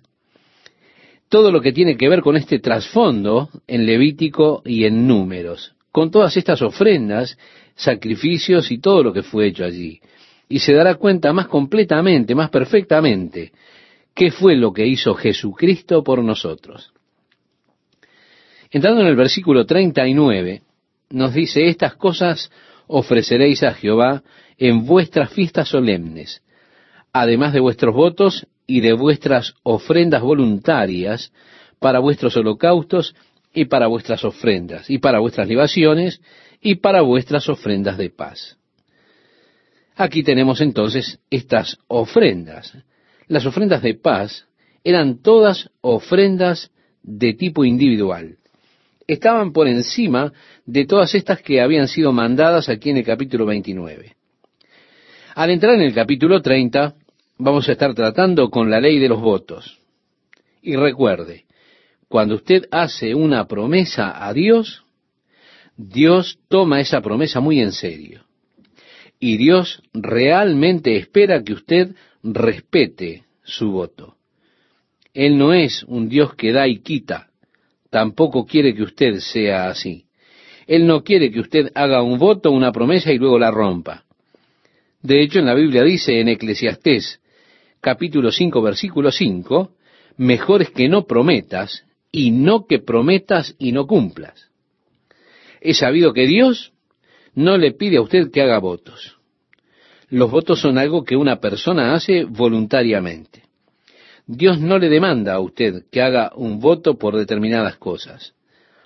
[1.29, 6.11] todo lo que tiene que ver con este trasfondo en Levítico y en Números, con
[6.11, 7.37] todas estas ofrendas,
[7.75, 10.01] sacrificios y todo lo que fue hecho allí.
[10.49, 13.53] Y se dará cuenta más completamente, más perfectamente,
[14.13, 16.91] ¿Qué fue lo que hizo Jesucristo por nosotros?
[18.69, 20.61] Entrando en el versículo 39,
[21.11, 22.51] nos dice, estas cosas
[22.87, 24.23] ofreceréis a Jehová
[24.61, 26.43] en vuestras fiestas solemnes,
[27.11, 31.33] además de vuestros votos y de vuestras ofrendas voluntarias
[31.79, 33.15] para vuestros holocaustos
[33.53, 36.21] y para vuestras ofrendas, y para vuestras libaciones
[36.61, 38.57] y para vuestras ofrendas de paz.
[39.95, 42.77] Aquí tenemos entonces estas ofrendas
[43.31, 44.45] las ofrendas de paz
[44.83, 46.69] eran todas ofrendas
[47.01, 48.39] de tipo individual.
[49.07, 50.33] Estaban por encima
[50.65, 54.17] de todas estas que habían sido mandadas aquí en el capítulo 29.
[55.33, 56.93] Al entrar en el capítulo 30,
[57.37, 59.79] vamos a estar tratando con la ley de los votos.
[60.61, 61.45] Y recuerde,
[62.09, 64.83] cuando usted hace una promesa a Dios,
[65.77, 68.25] Dios toma esa promesa muy en serio.
[69.19, 74.15] Y Dios realmente espera que usted respete su voto.
[75.13, 77.29] Él no es un Dios que da y quita,
[77.89, 80.05] tampoco quiere que usted sea así.
[80.67, 84.05] Él no quiere que usted haga un voto, una promesa y luego la rompa.
[85.01, 87.19] De hecho, en la Biblia dice en Eclesiastés
[87.79, 89.71] capítulo 5 versículo 5,
[90.17, 94.49] mejor es que no prometas y no que prometas y no cumplas.
[95.59, 96.73] He sabido que Dios
[97.33, 99.17] no le pide a usted que haga votos.
[100.09, 103.43] Los votos son algo que una persona hace voluntariamente.
[104.27, 108.33] Dios no le demanda a usted que haga un voto por determinadas cosas.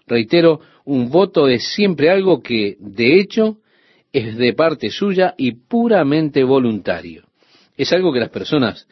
[0.08, 3.58] Reitero, un voto es siempre algo que, de hecho,
[4.16, 7.26] es de parte suya y puramente voluntario.
[7.76, 8.88] Es algo que las personas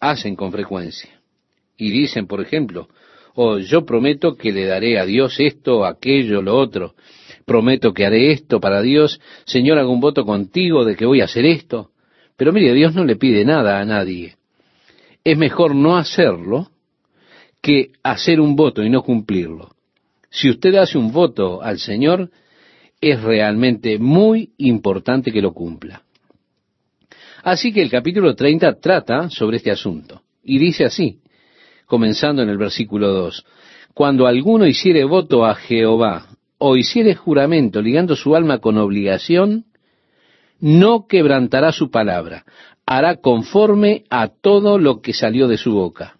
[0.00, 1.18] hacen con frecuencia.
[1.78, 2.86] Y dicen, por ejemplo,
[3.36, 6.94] oh, yo prometo que le daré a Dios esto, aquello, lo otro.
[7.46, 9.18] Prometo que haré esto para Dios.
[9.46, 11.92] Señor, hago un voto contigo de que voy a hacer esto.
[12.36, 14.36] Pero mire, Dios no le pide nada a nadie.
[15.24, 16.68] Es mejor no hacerlo
[17.62, 19.70] que hacer un voto y no cumplirlo.
[20.28, 22.30] Si usted hace un voto al Señor,
[23.10, 26.02] es realmente muy importante que lo cumpla.
[27.42, 30.22] Así que el capítulo 30 trata sobre este asunto.
[30.42, 31.20] Y dice así,
[31.86, 33.44] comenzando en el versículo 2,
[33.94, 36.26] Cuando alguno hiciere voto a Jehová
[36.58, 39.66] o hiciere juramento ligando su alma con obligación,
[40.58, 42.44] no quebrantará su palabra,
[42.86, 46.16] hará conforme a todo lo que salió de su boca.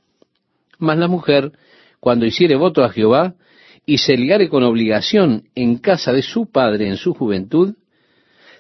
[0.79, 1.53] Mas la mujer,
[2.01, 3.35] cuando hiciere voto a Jehová,
[3.87, 7.77] y se ligare con obligación en casa de su padre en su juventud,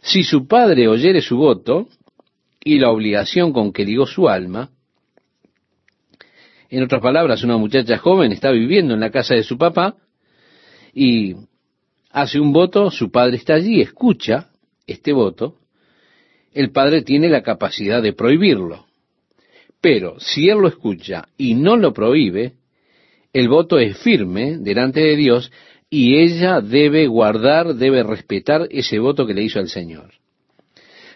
[0.01, 1.89] si su padre oyere su voto
[2.63, 4.71] y la obligación con que ligó su alma,
[6.69, 9.97] en otras palabras, una muchacha joven está viviendo en la casa de su papá
[10.93, 11.37] y
[12.11, 14.51] hace un voto, su padre está allí, escucha
[14.87, 15.59] este voto,
[16.53, 18.87] el padre tiene la capacidad de prohibirlo.
[19.81, 22.56] Pero si él lo escucha y no lo prohíbe,
[23.37, 25.53] el voto es firme delante de Dios
[25.91, 30.15] y ella debe guardar, debe respetar ese voto que le hizo al Señor.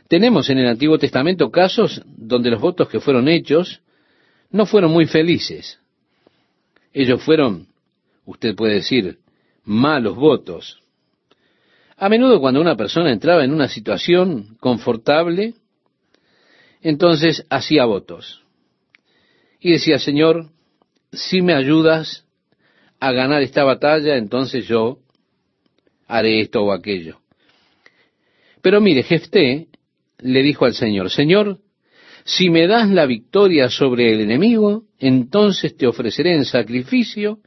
[0.06, 3.80] Tenemos en el Antiguo Testamento casos donde los votos que fueron hechos
[4.50, 5.80] no fueron muy felices.
[6.92, 7.68] Ellos fueron,
[8.26, 9.16] usted puede decir,
[9.64, 10.82] malos votos.
[11.96, 15.54] A menudo cuando una persona entraba en una situación confortable,
[16.82, 18.42] entonces hacía votos.
[19.58, 20.50] Y decía, Señor,
[21.12, 22.24] si me ayudas
[23.00, 24.98] a ganar esta batalla, entonces yo
[26.06, 27.18] haré esto o aquello.
[28.62, 29.68] Pero mire, Jefté
[30.18, 31.58] le dijo al Señor, Señor,
[32.24, 37.38] si me das la victoria sobre el enemigo, entonces te ofreceré en sacrificio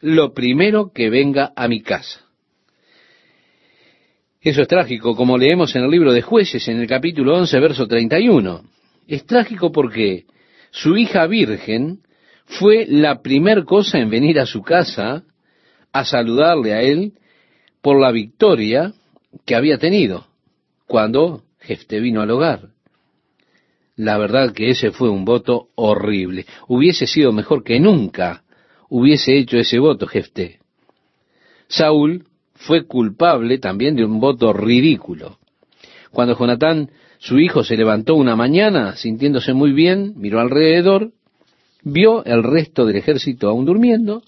[0.00, 2.24] lo primero que venga a mi casa.
[4.40, 7.86] Eso es trágico, como leemos en el libro de jueces, en el capítulo 11, verso
[7.86, 8.62] 31.
[9.06, 10.26] Es trágico porque
[10.70, 12.00] su hija virgen
[12.48, 15.24] fue la primer cosa en venir a su casa
[15.92, 17.12] a saludarle a él
[17.82, 18.94] por la victoria
[19.44, 20.26] que había tenido
[20.86, 22.70] cuando Jefte vino al hogar.
[23.96, 26.46] La verdad que ese fue un voto horrible.
[26.68, 28.44] Hubiese sido mejor que nunca
[28.88, 30.60] hubiese hecho ese voto Jefté.
[31.68, 35.38] Saúl fue culpable también de un voto ridículo.
[36.10, 41.12] Cuando Jonatán, su hijo, se levantó una mañana sintiéndose muy bien, miró alrededor
[41.82, 44.22] vio el resto del ejército aún durmiendo,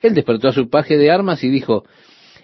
[0.00, 1.84] él despertó a su paje de armas y dijo,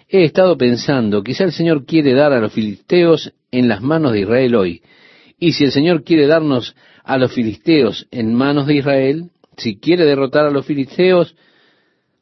[0.07, 4.21] he estado pensando, quizá el Señor quiere dar a los filisteos en las manos de
[4.21, 4.81] Israel hoy.
[5.39, 10.05] Y si el Señor quiere darnos a los filisteos en manos de Israel, si quiere
[10.05, 11.35] derrotar a los filisteos,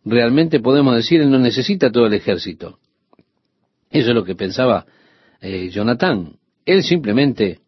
[0.03, 2.79] realmente podemos decir, Él no necesita todo el ejército.
[3.89, 4.85] Eso es lo que pensaba
[5.41, 6.37] eh, Jonatán.
[6.65, 7.59] Él simplemente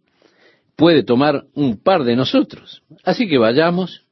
[0.76, 2.84] puede tomar un par de nosotros.
[3.04, 4.07] Así que vayamos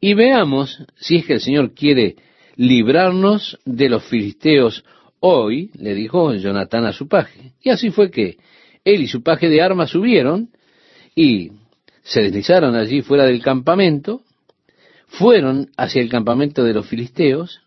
[0.00, 2.16] y veamos si es que el Señor quiere
[2.56, 4.84] librarnos de los filisteos
[5.20, 7.52] hoy, le dijo Jonatán a su paje.
[7.62, 8.36] Y así fue que
[8.84, 10.50] él y su paje de armas subieron
[11.14, 11.52] y
[12.02, 14.22] se deslizaron allí fuera del campamento,
[15.06, 17.62] fueron hacia el campamento de los filisteos,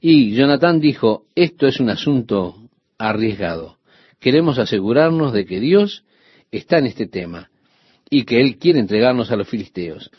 [0.00, 2.56] y Jonatán dijo, esto es un asunto
[2.98, 3.78] arriesgado.
[4.18, 6.04] Queremos asegurarnos de que Dios
[6.50, 7.50] está en este tema
[8.10, 10.10] y que Él quiere entregarnos a los filisteos.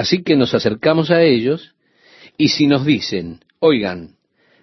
[0.00, 1.74] Así que nos acercamos a ellos
[2.38, 4.16] y si nos dicen, oigan,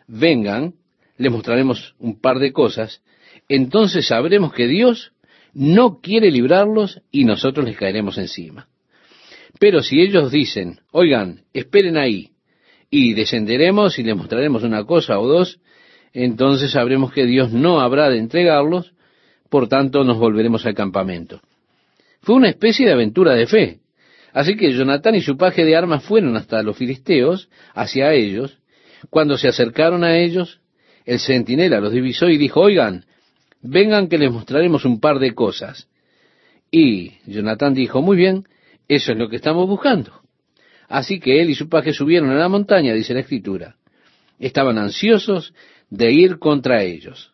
[0.08, 0.74] vengan,
[1.16, 3.04] les mostraremos un par de cosas,
[3.48, 5.12] entonces sabremos que Dios
[5.54, 8.68] no quiere librarlos y nosotros les caeremos encima.
[9.60, 12.32] Pero si ellos dicen, oigan, esperen ahí,
[12.90, 15.60] y descenderemos y les mostraremos una cosa o dos,
[16.14, 18.92] entonces sabremos que Dios no habrá de entregarlos,
[19.52, 21.42] por tanto nos volveremos al campamento.
[22.22, 23.82] Fue una especie de aventura de fe.
[24.34, 28.58] Así que Jonatán y su paje de armas fueron hasta los filisteos, hacia ellos.
[29.10, 30.60] Cuando se acercaron a ellos,
[31.06, 33.06] el centinela los divisó y dijo, oigan,
[33.62, 35.88] vengan que les mostraremos un par de cosas.
[36.70, 38.46] Y Jonatán dijo, muy bien,
[38.88, 40.22] eso es lo que estamos buscando.
[40.90, 43.76] Así que él y su paje subieron a la montaña, dice la escritura.
[44.40, 45.54] Estaban ansiosos
[45.90, 47.34] de ir contra ellos.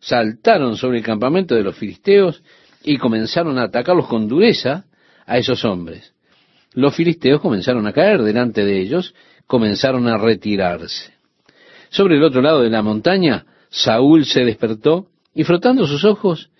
[0.00, 2.42] Saltaron sobre el campamento de los filisteos
[2.82, 4.84] y comenzaron a atacarlos con dureza
[5.26, 6.13] a esos hombres
[6.74, 9.14] los filisteos comenzaron a caer delante de ellos,
[9.46, 11.12] comenzaron a retirarse.
[11.90, 16.50] Sobre el otro lado de la montaña, Saúl se despertó y frotando sus ojos,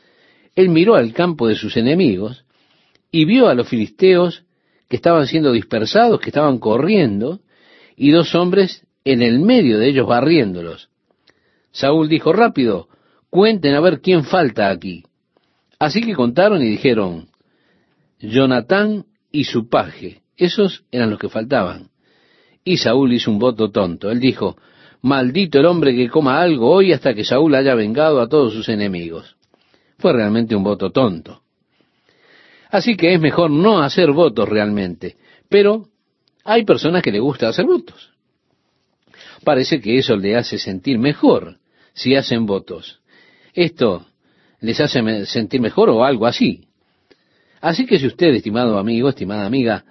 [0.54, 2.44] él miró al campo de sus enemigos
[3.10, 4.44] y vio a los filisteos
[4.88, 7.40] que estaban siendo dispersados, que estaban corriendo,
[7.96, 10.88] y dos hombres en el medio de ellos barriéndolos.
[11.72, 12.88] Saúl dijo, rápido,
[13.30, 15.04] cuenten a ver quién falta aquí.
[15.78, 17.28] Así que contaron y dijeron,
[18.20, 21.90] Jonatán y su paje, esos eran los que faltaban.
[22.62, 24.12] Y Saúl hizo un voto tonto.
[24.12, 24.56] Él dijo,
[25.02, 28.68] maldito el hombre que coma algo hoy hasta que Saúl haya vengado a todos sus
[28.68, 29.34] enemigos.
[29.98, 31.42] Fue realmente un voto tonto.
[32.70, 35.16] Así que es mejor no hacer votos realmente.
[35.48, 35.88] Pero
[36.44, 38.12] hay personas que le gusta hacer votos.
[39.42, 41.58] Parece que eso le hace sentir mejor
[41.92, 43.00] si hacen votos.
[43.52, 44.06] Esto
[44.60, 46.68] les hace sentir mejor o algo así.
[47.64, 49.86] Así que si usted, estimado amigo, estimada amiga,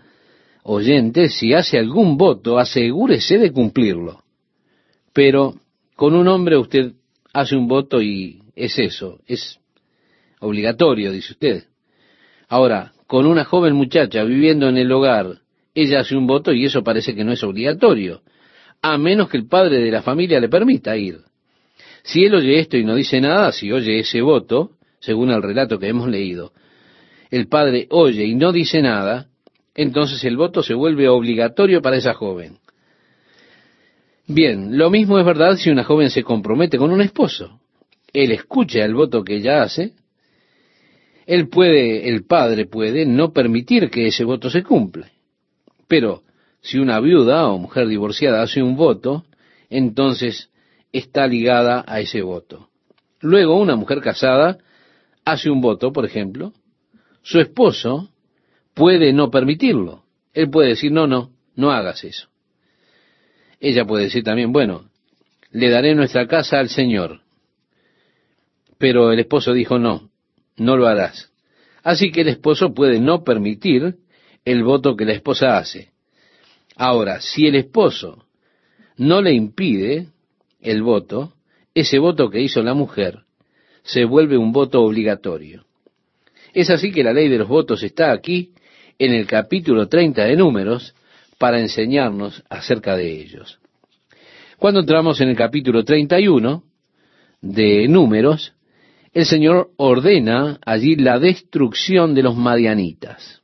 [0.62, 4.22] oyente, si hace algún voto, asegúrese de cumplirlo.
[5.12, 5.56] Pero
[5.96, 6.92] con un hombre usted
[7.34, 9.58] hace un voto y es eso, es
[10.40, 11.64] obligatorio, dice usted.
[12.48, 15.40] Ahora, con una joven muchacha viviendo en el hogar,
[15.74, 18.22] ella hace un voto y eso parece que no es obligatorio,
[18.84, 21.22] a menos que el padre de la familia le permita ir.
[22.04, 25.80] Si él oye esto y no dice nada, si oye ese voto, según el relato
[25.80, 26.54] que hemos leído,
[27.34, 29.28] el padre oye y no dice nada,
[29.74, 32.60] entonces el voto se vuelve obligatorio para esa joven.
[34.28, 37.60] Bien, lo mismo es verdad si una joven se compromete con un esposo.
[38.14, 39.94] Él escucha el voto que ella hace,
[41.26, 45.10] él puede, el padre puede no permitir que ese voto se cumpla.
[45.88, 46.22] Pero
[46.62, 49.26] si una viuda o mujer divorciada hace un voto,
[49.72, 50.52] entonces
[50.92, 52.70] está ligada a ese voto.
[53.22, 54.60] Luego una mujer casada
[55.26, 56.54] hace un voto, por ejemplo,
[57.24, 58.10] su esposo
[58.74, 60.04] puede no permitirlo.
[60.34, 62.28] Él puede decir, no, no, no hagas eso.
[63.60, 64.90] Ella puede decir también, bueno,
[65.52, 67.22] le daré nuestra casa al Señor.
[68.78, 70.10] Pero el esposo dijo, no,
[70.58, 71.32] no lo harás.
[71.84, 73.98] Así que el esposo puede no permitir
[74.46, 75.92] el voto que la esposa hace.
[76.76, 78.26] Ahora, si el esposo
[78.98, 80.08] no le impide
[80.60, 81.34] el voto,
[81.74, 83.24] ese voto que hizo la mujer
[83.84, 85.66] se vuelve un voto obligatorio.
[86.54, 88.52] Es así que la ley de los votos está aquí
[89.00, 90.94] en el capítulo 30 de Números
[91.40, 93.60] para enseñarnos acerca de ellos.
[94.60, 96.64] Cuando entramos en el capítulo 31
[97.42, 98.54] de Números,
[99.14, 103.42] el Señor ordena allí la destrucción de los madianitas.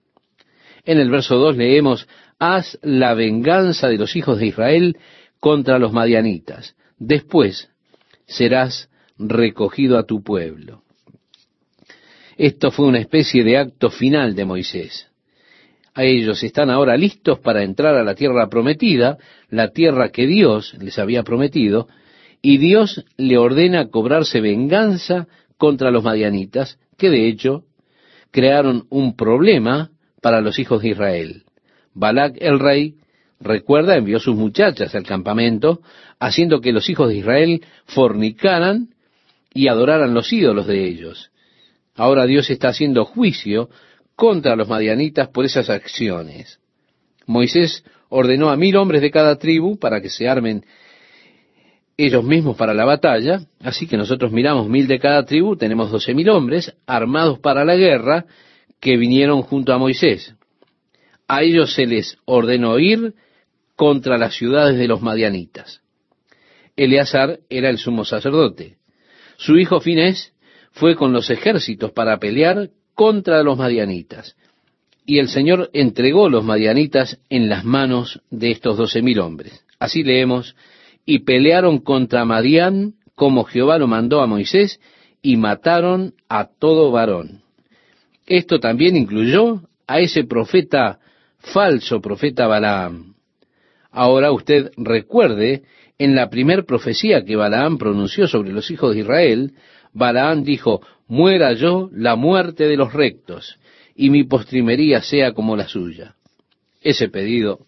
[0.86, 2.08] En el verso 2 leemos,
[2.38, 4.98] haz la venganza de los hijos de Israel
[5.40, 6.76] contra los madianitas.
[7.00, 7.70] Después
[8.28, 10.84] serás recogido a tu pueblo.
[12.40, 15.10] Esto fue una especie de acto final de Moisés.
[15.94, 19.18] A ellos están ahora listos para entrar a la tierra prometida,
[19.50, 21.90] la tierra que Dios les había prometido,
[22.42, 25.28] y Dios le ordena cobrarse venganza
[25.58, 27.66] contra los madianitas, que de hecho
[28.32, 31.44] crearon un problema para los hijos de Israel.
[31.94, 32.96] Balac el rey,
[33.42, 35.82] recuerda, envió sus muchachas al campamento,
[36.22, 38.92] haciendo que los hijos de Israel fornicaran
[39.54, 41.32] y adoraran los ídolos de ellos.
[42.00, 43.70] Ahora Dios está haciendo juicio
[44.16, 46.62] contra los madianitas por esas acciones.
[47.26, 50.64] Moisés ordenó a mil hombres de cada tribu para que se armen
[51.98, 56.14] ellos mismos para la batalla, así que nosotros miramos mil de cada tribu, tenemos doce
[56.14, 58.26] mil hombres armados para la guerra
[58.80, 60.36] que vinieron junto a Moisés.
[61.28, 63.14] A ellos se les ordenó ir
[63.76, 65.82] contra las ciudades de los madianitas.
[66.78, 68.78] Eleazar era el sumo sacerdote.
[69.36, 70.32] Su hijo Finés
[70.72, 74.36] fue con los ejércitos para pelear contra los madianitas.
[75.06, 79.66] Y el Señor entregó los madianitas en las manos de estos doce mil hombres.
[79.80, 80.56] Así leemos
[81.06, 84.80] y pelearon contra Madián como Jehová lo mandó a Moisés
[85.22, 87.42] y mataron a todo varón.
[88.26, 91.00] Esto también incluyó a ese profeta,
[91.40, 93.16] falso profeta Balaam.
[93.92, 95.64] Ahora usted recuerde,
[95.98, 99.54] en la primer profecía que Balaam pronunció sobre los hijos de Israel,
[99.94, 103.58] Balaam dijo, muera yo la muerte de los rectos,
[103.96, 106.16] y mi postrimería sea como la suya.
[106.82, 107.60] Ese pedido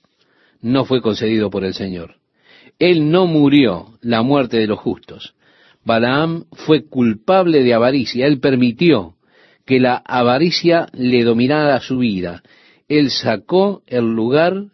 [0.61, 2.15] no fue concedido por el Señor.
[2.79, 5.35] Él no murió la muerte de los justos.
[5.83, 8.27] Balaam fue culpable de avaricia.
[8.27, 9.15] Él permitió
[9.65, 12.43] que la avaricia le dominara su vida.
[12.87, 14.65] Él sacó el lugar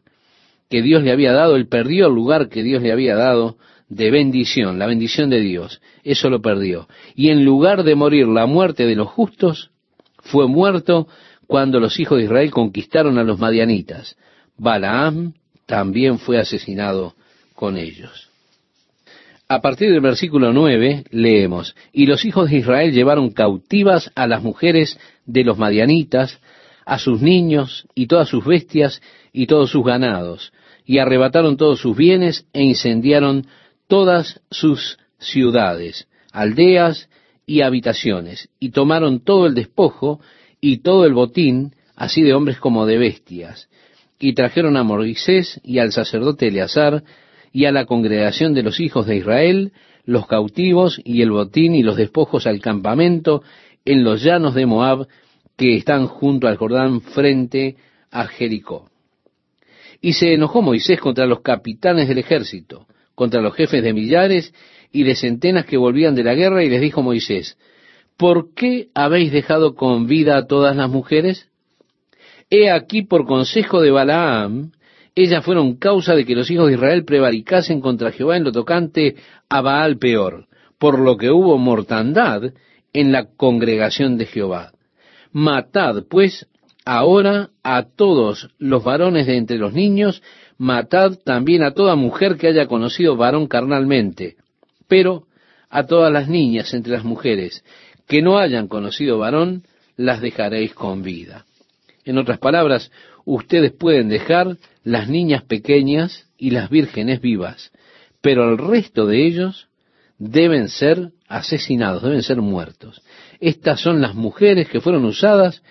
[0.70, 3.58] que Dios le había dado, él perdió el lugar que Dios le había dado
[3.90, 5.82] de bendición, la bendición de Dios.
[6.04, 6.88] Eso lo perdió.
[7.16, 9.72] Y en lugar de morir la muerte de los justos,
[10.20, 11.08] fue muerto
[11.48, 14.18] cuando los hijos de Israel conquistaron a los madianitas.
[14.58, 15.34] Balaam
[15.66, 17.16] también fue asesinado
[17.56, 18.30] con ellos.
[19.50, 24.44] A partir del versículo 9 leemos, y los hijos de Israel llevaron cautivas a las
[24.44, 26.42] mujeres de los madianitas,
[26.86, 30.52] a sus niños y todas sus bestias y todos sus ganados,
[30.86, 33.48] y arrebataron todos sus bienes e incendiaron
[33.88, 37.10] todas sus ciudades, aldeas
[37.46, 40.20] y habitaciones, y tomaron todo el despojo
[40.62, 43.70] y todo el botín, así de hombres como de bestias,
[44.20, 47.04] y trajeron a Moisés y al sacerdote Eleazar
[47.52, 49.72] y a la congregación de los hijos de Israel,
[50.06, 53.44] los cautivos y el botín y los despojos al campamento
[53.86, 55.08] en los llanos de Moab
[55.56, 57.78] que están junto al Jordán frente
[58.12, 58.90] a Jericó.
[60.02, 62.86] Y se enojó Moisés contra los capitanes del ejército,
[63.18, 64.54] contra los jefes de millares
[64.92, 67.58] y de centenas que volvían de la guerra, y les dijo Moisés,
[68.16, 71.50] ¿por qué habéis dejado con vida a todas las mujeres?
[72.52, 74.72] He aquí por consejo de Balaam,
[75.16, 79.16] ellas fueron causa de que los hijos de Israel prevaricasen contra Jehová en lo tocante
[79.50, 80.46] a Baal peor,
[80.78, 82.54] por lo que hubo mortandad
[82.94, 84.74] en la congregación de Jehová.
[85.32, 86.46] Matad, pues,
[86.86, 90.22] ahora a todos los varones de entre los niños,
[90.58, 94.36] matad también a toda mujer que haya conocido varón carnalmente,
[94.88, 95.24] pero
[95.70, 97.64] a todas las niñas entre las mujeres
[98.08, 99.64] que no hayan conocido varón,
[99.98, 101.46] las dejaréis con vida.
[102.06, 102.92] En otras palabras,
[103.26, 107.72] ustedes pueden dejar las niñas pequeñas y las vírgenes vivas,
[108.22, 109.68] pero el resto de ellos
[110.18, 113.02] deben ser asesinados, deben ser muertos.
[113.40, 115.62] Estas son las mujeres que fueron usadas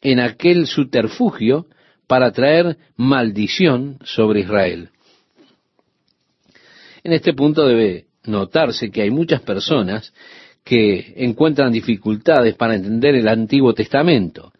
[0.00, 1.66] en aquel subterfugio
[2.10, 4.88] para traer maldición sobre Israel.
[7.04, 10.12] En este punto debe notarse que hay muchas personas
[10.64, 14.52] que encuentran dificultades para entender el Antiguo Testamento.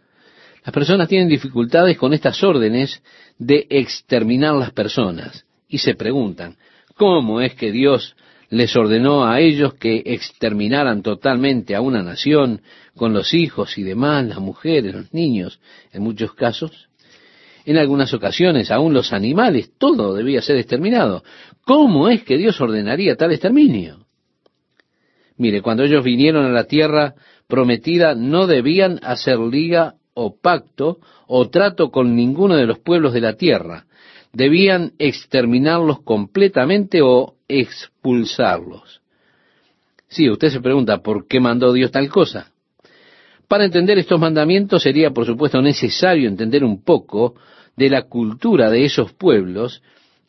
[0.64, 3.02] Las personas tienen dificultades con estas órdenes
[3.36, 6.56] de exterminar las personas y se preguntan,
[6.94, 8.14] ¿cómo es que Dios
[8.50, 12.62] les ordenó a ellos que exterminaran totalmente a una nación
[12.94, 15.58] con los hijos y demás, las mujeres, los niños,
[15.92, 16.89] en muchos casos.
[17.64, 21.22] En algunas ocasiones, aún los animales, todo debía ser exterminado.
[21.64, 24.06] ¿Cómo es que Dios ordenaría tal exterminio?
[25.36, 27.14] Mire, cuando ellos vinieron a la tierra
[27.48, 33.20] prometida, no debían hacer liga o pacto o trato con ninguno de los pueblos de
[33.20, 33.86] la tierra.
[34.32, 39.00] Debían exterminarlos completamente o expulsarlos.
[40.08, 42.50] Sí, usted se pregunta, ¿por qué mandó Dios tal cosa?
[43.48, 47.34] Para entender estos mandamientos sería, por supuesto, necesario entender un poco
[47.76, 49.82] de la cultura de esos pueblos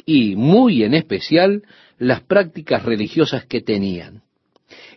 [0.05, 1.63] y, muy en especial,
[1.97, 4.23] las prácticas religiosas que tenían.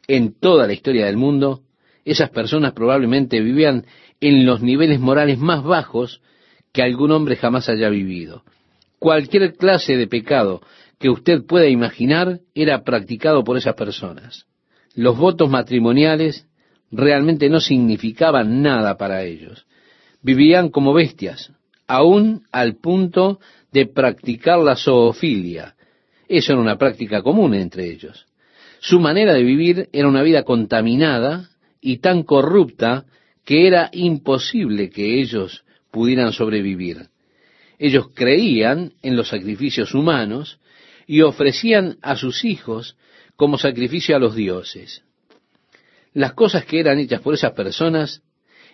[0.07, 1.63] En toda la historia del mundo,
[2.05, 3.87] esas personas probablemente vivían
[4.21, 6.21] en los niveles morales más bajos
[6.73, 8.43] que algún hombre jamás haya vivido.
[8.99, 10.61] Cualquier clase de pecado
[10.99, 14.47] que usted pueda imaginar era practicado por esas personas.
[14.95, 16.47] Los votos matrimoniales
[16.91, 19.67] realmente no significaban nada para ellos.
[20.23, 21.53] Vivían como bestias,
[21.87, 23.41] aún al punto
[23.73, 25.75] de practicar la zoofilia.
[26.29, 28.27] Eso era una práctica común entre ellos.
[28.81, 33.05] Su manera de vivir era una vida contaminada y tan corrupta
[33.45, 37.09] que era imposible que ellos pudieran sobrevivir.
[37.79, 40.59] Ellos creían en los sacrificios humanos
[41.07, 42.97] y ofrecían a sus hijos
[43.37, 45.03] como sacrificio a los dioses.
[46.13, 48.23] Las cosas que eran hechas por esas personas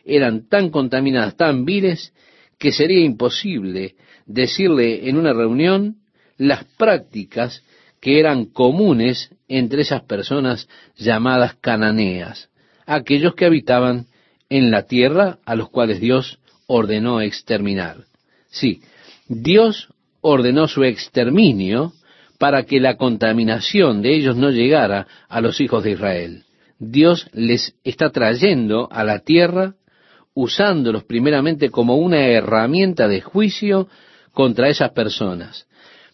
[0.05, 2.13] eran tan contaminadas, tan viles,
[2.61, 3.97] que sería imposible
[4.27, 5.97] decirle en una reunión
[6.37, 7.65] las prácticas
[8.01, 12.51] que eran comunes entre esas personas llamadas cananeas,
[12.87, 14.07] aquellos que habitaban
[14.51, 18.05] en la tierra a los cuales Dios ordenó exterminar.
[18.51, 18.83] Sí,
[19.27, 19.89] Dios
[20.21, 21.93] ordenó su exterminio
[22.39, 26.45] para que la contaminación de ellos no llegara a los hijos de Israel.
[26.79, 29.77] Dios les está trayendo a la tierra
[30.35, 33.89] usándolos primeramente como una herramienta de juicio
[34.33, 35.67] contra esas personas,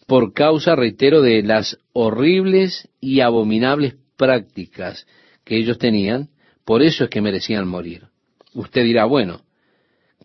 [0.07, 5.05] por causa, reitero, de las horribles y abominables prácticas
[5.43, 6.29] que ellos tenían,
[6.65, 8.07] por eso es que merecían morir.
[8.53, 9.41] Usted dirá, bueno,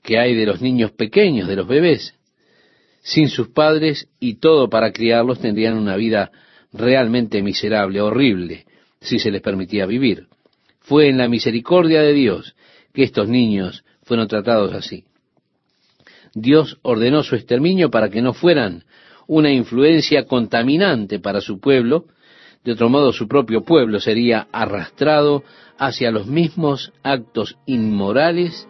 [0.03, 2.15] ¿qué hay de los niños pequeños, de los bebés?
[3.03, 6.31] sin sus padres y todo para criarlos tendrían una vida
[6.73, 8.65] realmente miserable, horrible,
[9.01, 10.29] si se les permitía vivir.
[10.81, 12.55] Fue en la misericordia de Dios
[12.93, 15.05] que estos niños fueron tratados así.
[16.35, 18.85] Dios ordenó su exterminio para que no fueran
[19.27, 22.07] una influencia contaminante para su pueblo,
[22.65, 25.43] de otro modo su propio pueblo sería arrastrado
[25.79, 28.69] hacia los mismos actos inmorales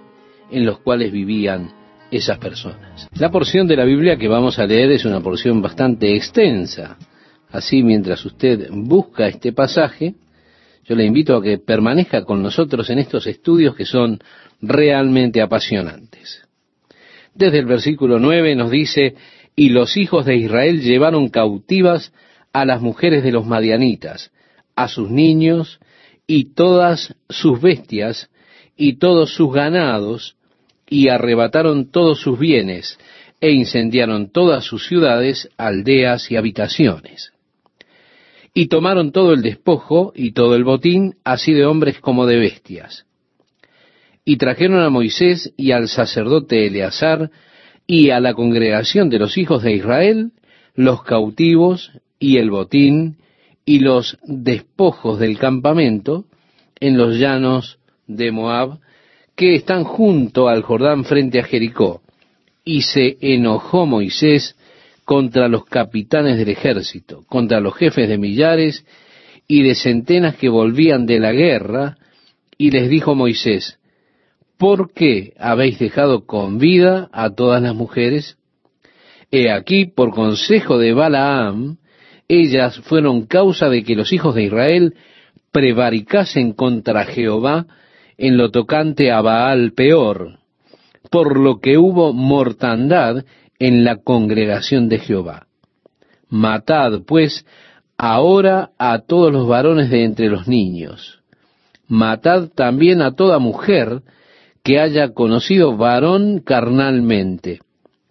[0.51, 1.73] en los cuales vivían
[2.11, 3.09] esas personas.
[3.19, 6.97] La porción de la Biblia que vamos a leer es una porción bastante extensa.
[7.51, 10.15] Así, mientras usted busca este pasaje,
[10.85, 14.19] yo le invito a que permanezca con nosotros en estos estudios que son
[14.61, 16.43] realmente apasionantes.
[17.35, 19.15] Desde el versículo 9 nos dice,
[19.55, 22.13] y los hijos de Israel llevaron cautivas
[22.53, 24.33] a las mujeres de los madianitas,
[24.77, 25.81] a sus niños
[26.27, 28.31] y todas sus bestias
[28.77, 30.37] y todos sus ganados,
[30.89, 32.99] y arrebataron todos sus bienes,
[33.41, 37.33] e incendiaron todas sus ciudades, aldeas y habitaciones.
[38.55, 43.07] Y tomaron todo el despojo y todo el botín, así de hombres como de bestias.
[44.25, 47.31] Y trajeron a Moisés y al sacerdote Eleazar
[47.87, 50.33] y a la congregación de los hijos de Israel
[50.75, 53.17] los cautivos y el botín
[53.65, 56.25] y los despojos del campamento
[56.81, 58.79] en los llanos de Moab,
[59.37, 62.03] que están junto al Jordán frente a Jericó,
[62.65, 64.57] y se enojó Moisés
[65.05, 68.85] contra los capitanes del ejército, contra los jefes de millares
[69.49, 71.97] y de centenas que volvían de la guerra,
[72.57, 73.79] y les dijo Moisés,
[74.57, 78.39] ¿por qué habéis dejado con vida a todas las mujeres?
[79.31, 81.79] He aquí, por consejo de Balaam,
[82.29, 84.95] ellas fueron causa de que los hijos de Israel
[85.51, 87.67] prevaricasen contra Jehová
[88.17, 90.39] en lo tocante a Baal peor,
[91.11, 93.25] por lo que hubo mortandad
[93.63, 95.47] en la congregación de Jehová.
[96.29, 97.47] Matad, pues,
[97.97, 101.21] ahora a todos los varones de entre los niños.
[101.87, 104.03] Matad también a toda mujer
[104.65, 107.61] que haya conocido varón carnalmente,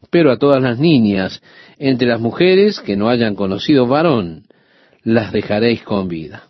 [0.10, 1.42] pero a todas las niñas
[1.78, 4.46] entre las mujeres que no hayan conocido varón,
[5.04, 6.44] las dejaréis con vida.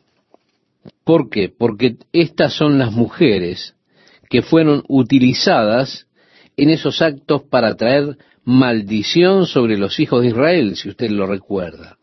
[1.04, 1.50] ¿Por qué?
[1.50, 3.74] Porque estas son las mujeres
[4.30, 6.06] que fueron utilizadas
[6.56, 11.98] en esos actos para traer maldición sobre los hijos de Israel, si usted lo recuerda.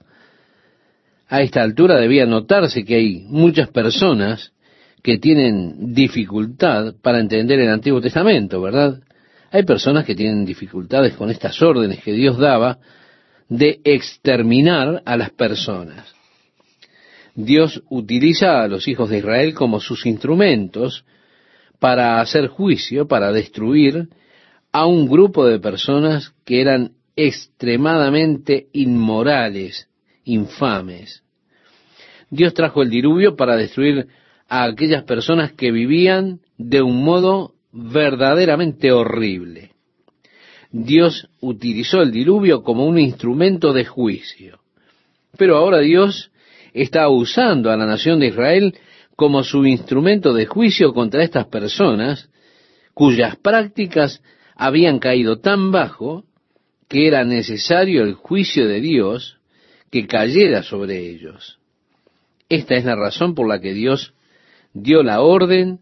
[1.28, 4.52] A esta altura debía notarse que hay muchas personas
[5.02, 9.00] que tienen dificultad para entender el Antiguo Testamento, ¿verdad?
[9.50, 12.78] Hay personas que tienen dificultades con estas órdenes que Dios daba
[13.48, 16.14] de exterminar a las personas.
[17.34, 21.04] Dios utiliza a los hijos de Israel como sus instrumentos
[21.78, 24.08] para hacer juicio, para destruir
[24.72, 29.88] a un grupo de personas que eran extremadamente inmorales,
[30.24, 31.22] infames.
[32.30, 34.08] Dios trajo el diluvio para destruir
[34.48, 39.72] a aquellas personas que vivían de un modo verdaderamente horrible.
[40.70, 44.60] Dios utilizó el diluvio como un instrumento de juicio.
[45.36, 46.30] Pero ahora Dios
[46.74, 48.74] está usando a la nación de Israel
[49.16, 52.28] como su instrumento de juicio contra estas personas
[52.94, 54.22] cuyas prácticas
[54.58, 56.24] habían caído tan bajo
[56.88, 59.38] que era necesario el juicio de Dios
[59.90, 61.58] que cayera sobre ellos.
[62.48, 64.14] Esta es la razón por la que Dios
[64.74, 65.78] dio la orden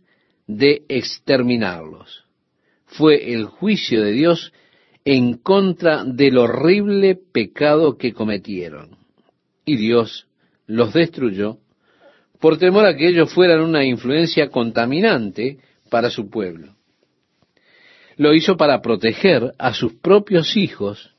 [0.47, 2.25] de exterminarlos.
[2.85, 4.53] Fue el juicio de Dios
[5.05, 8.99] en contra del horrible pecado que cometieron.
[9.65, 10.27] Y Dios
[10.67, 11.59] los destruyó
[12.41, 15.59] por temor a que ellos fueran una influencia contaminante
[15.89, 16.76] para su pueblo
[18.17, 21.11] lo hizo para proteger a sus propios hijos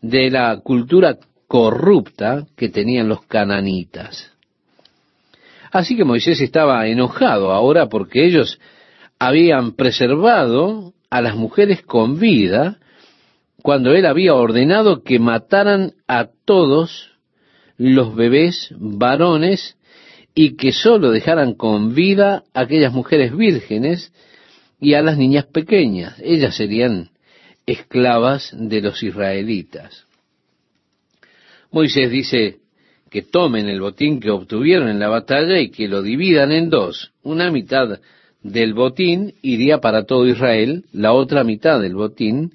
[0.00, 4.32] de la cultura corrupta que tenían los cananitas.
[5.70, 8.58] Así que Moisés estaba enojado ahora porque ellos
[9.18, 12.78] habían preservado a las mujeres con vida
[13.62, 17.12] cuando él había ordenado que mataran a todos
[17.78, 19.76] los bebés varones
[20.34, 24.12] y que sólo dejaran con vida aquellas mujeres vírgenes
[24.82, 26.20] y a las niñas pequeñas.
[26.20, 27.10] Ellas serían
[27.66, 30.06] esclavas de los israelitas.
[31.70, 32.58] Moisés dice
[33.08, 37.12] que tomen el botín que obtuvieron en la batalla y que lo dividan en dos.
[37.22, 38.00] Una mitad
[38.42, 42.54] del botín iría para todo Israel, la otra mitad del botín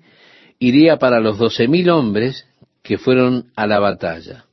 [0.60, 2.46] iría para los doce mil hombres
[2.84, 4.44] que fueron a la batalla.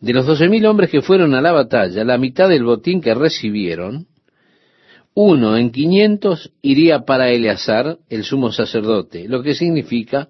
[0.00, 3.14] De los doce mil hombres que fueron a la batalla, la mitad del botín que
[3.14, 4.06] recibieron
[5.14, 10.28] uno en quinientos iría para Eleazar, el sumo sacerdote, lo que significa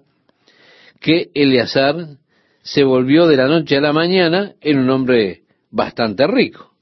[1.01, 2.17] que Eleazar
[2.61, 6.73] se volvió de la noche a la mañana en un hombre bastante rico,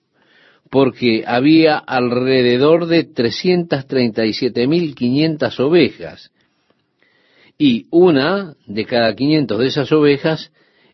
[0.69, 6.31] porque había alrededor de 337.500 ovejas,
[7.57, 10.51] y una de cada 500 de esas ovejas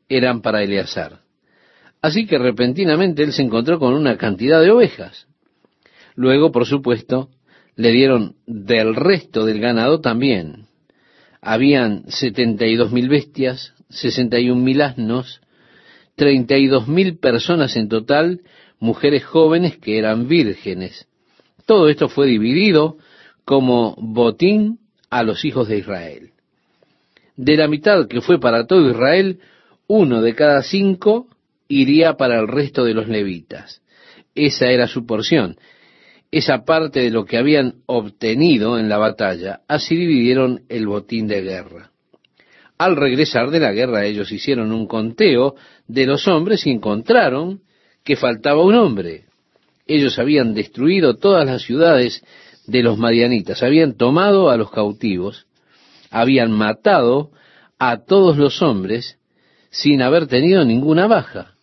[0.10, 1.22] eran para Eleazar.
[2.02, 5.29] Así que repentinamente él se encontró con una cantidad de ovejas.
[6.16, 7.30] Luego, por supuesto,
[7.76, 10.66] le dieron del resto del ganado también.
[11.42, 15.42] Habían setenta y dos mil bestias, sesenta y un mil asnos,
[16.16, 18.42] treinta y dos mil personas en total,
[18.80, 21.08] mujeres jóvenes que eran vírgenes.
[21.66, 22.98] Todo esto fue dividido
[23.46, 24.80] como botín
[25.10, 26.32] a los hijos de Israel.
[27.36, 29.40] De la mitad que fue para todo Israel,
[29.88, 31.28] uno de cada cinco
[31.70, 33.82] iría para el resto de los levitas.
[34.36, 35.58] Esa era su porción,
[36.32, 39.62] esa parte de lo que habían obtenido en la batalla.
[39.68, 41.92] Así dividieron el botín de guerra.
[42.78, 45.56] Al regresar de la guerra ellos hicieron un conteo
[45.88, 47.62] de los hombres y encontraron
[48.04, 49.26] que faltaba un hombre.
[49.86, 52.24] Ellos habían destruido todas las ciudades
[52.68, 55.48] de los madianitas, habían tomado a los cautivos,
[56.12, 57.32] habían matado
[57.80, 59.18] a todos los hombres
[59.72, 61.56] sin haber tenido ninguna baja.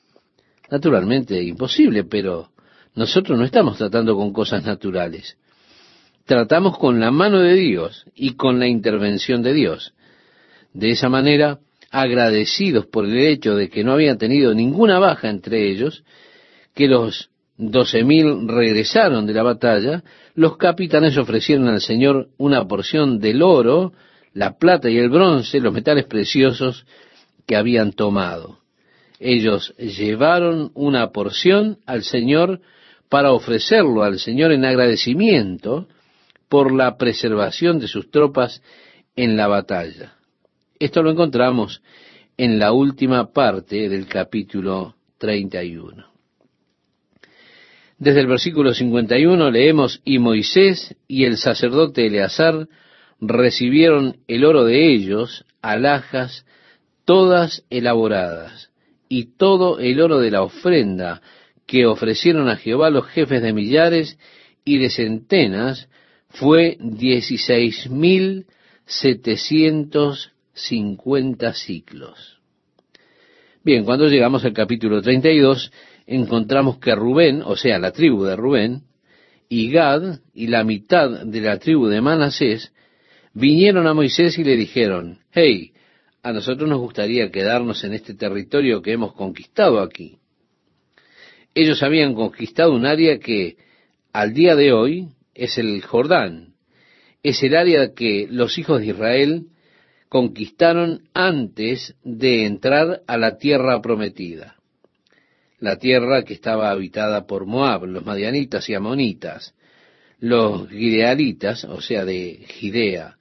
[0.71, 2.51] Naturalmente imposible, pero
[2.97, 5.37] nosotros no estamos tratando con cosas naturales.
[6.25, 9.95] Tratamos con la mano de Dios y con la intervención de Dios.
[10.73, 15.71] De esa manera, agradecidos por el hecho de que no habían tenido ninguna baja entre
[15.71, 16.05] ellos,
[16.75, 20.03] que los doce mil regresaron de la batalla,
[20.35, 23.93] los capitanes ofrecieron al Señor una porción del oro,
[24.33, 26.87] la plata y el bronce, los metales preciosos
[27.47, 28.59] que habían tomado.
[29.21, 32.61] Ellos llevaron una porción al Señor
[33.09, 35.89] para ofrecerlo al Señor en agradecimiento
[36.49, 38.63] por la preservación de sus tropas
[39.15, 40.15] en la batalla.
[40.79, 41.83] Esto lo encontramos
[42.37, 46.07] en la última parte del capítulo 31.
[47.99, 52.69] Desde el versículo 51 leemos, y Moisés y el sacerdote Eleazar
[53.21, 56.45] recibieron el oro de ellos, alhajas,
[57.07, 58.71] todas elaboradas,
[59.09, 61.23] y todo el oro de la ofrenda
[61.67, 64.19] que ofrecieron a Jehová los jefes de millares
[64.65, 65.89] y de centenas,
[66.29, 68.47] fue dieciséis mil
[68.85, 72.41] setecientos cincuenta ciclos.
[73.65, 75.73] Bien, cuando llegamos al capítulo 32,
[76.07, 78.83] encontramos que Rubén, o sea, la tribu de Rubén,
[79.49, 82.73] y Gad y la mitad de la tribu de Manasés,
[83.35, 85.73] vinieron a Moisés y le dijeron, hey,
[86.23, 90.19] a nosotros nos gustaría quedarnos en este territorio que hemos conquistado aquí.
[91.57, 93.57] Ellos habían conquistado un área que
[94.13, 96.53] al día de hoy es el Jordán,
[97.23, 99.47] es el área que los hijos de Israel
[100.11, 104.57] conquistaron antes de entrar a la tierra prometida.
[105.59, 109.55] La tierra que estaba habitada por Moab, los madianitas y amonitas,
[110.21, 113.17] los gidealitas, o sea, de Gidea,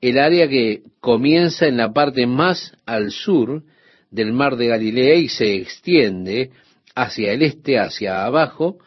[0.00, 3.64] el área que comienza en la parte más al sur
[4.12, 6.52] del mar de Galilea y se extiende
[6.96, 8.78] hacia el este, hacia abajo,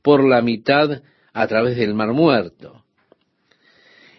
[0.00, 1.02] por la mitad
[1.34, 2.84] a través del mar muerto.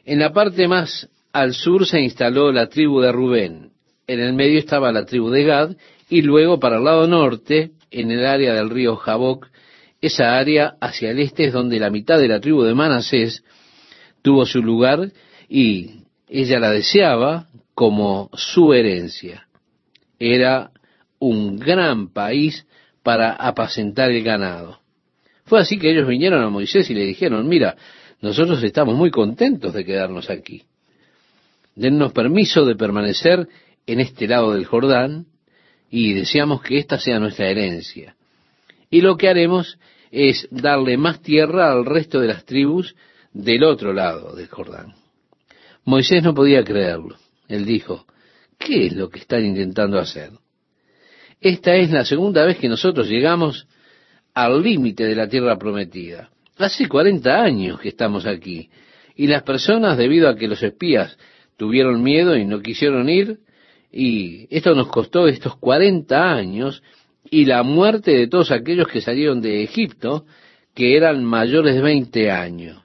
[0.05, 3.71] En la parte más al sur se instaló la tribu de Rubén,
[4.05, 5.75] en el medio estaba la tribu de Gad,
[6.09, 9.47] y luego para el lado norte, en el área del río Jaboc,
[10.01, 13.43] esa área hacia el este es donde la mitad de la tribu de Manasés
[14.21, 15.11] tuvo su lugar
[15.49, 19.47] y ella la deseaba como su herencia.
[20.19, 20.71] Era
[21.19, 22.65] un gran país
[23.07, 24.81] para apacentar el ganado.
[25.45, 27.77] Fue así que ellos vinieron a Moisés y le dijeron, mira,
[28.19, 30.63] nosotros estamos muy contentos de quedarnos aquí.
[31.73, 33.47] Dennos permiso de permanecer
[33.85, 35.25] en este lado del Jordán
[35.89, 38.17] y deseamos que esta sea nuestra herencia.
[38.89, 39.79] Y lo que haremos
[40.11, 42.93] es darle más tierra al resto de las tribus
[43.31, 44.95] del otro lado del Jordán.
[45.85, 47.15] Moisés no podía creerlo.
[47.47, 48.05] Él dijo,
[48.57, 50.31] ¿qué es lo que están intentando hacer?
[51.39, 53.67] Esta es la segunda vez que nosotros llegamos
[54.33, 56.29] al límite de la tierra prometida.
[56.57, 58.69] Hace 40 años que estamos aquí.
[59.15, 61.17] Y las personas, debido a que los espías
[61.55, 63.39] tuvieron miedo y no quisieron ir,
[63.91, 66.83] y esto nos costó estos 40 años
[67.29, 70.25] y la muerte de todos aquellos que salieron de Egipto,
[70.73, 72.83] que eran mayores de 20 años.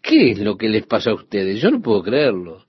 [0.00, 1.60] ¿Qué es lo que les pasa a ustedes?
[1.60, 2.64] Yo no puedo creerlo.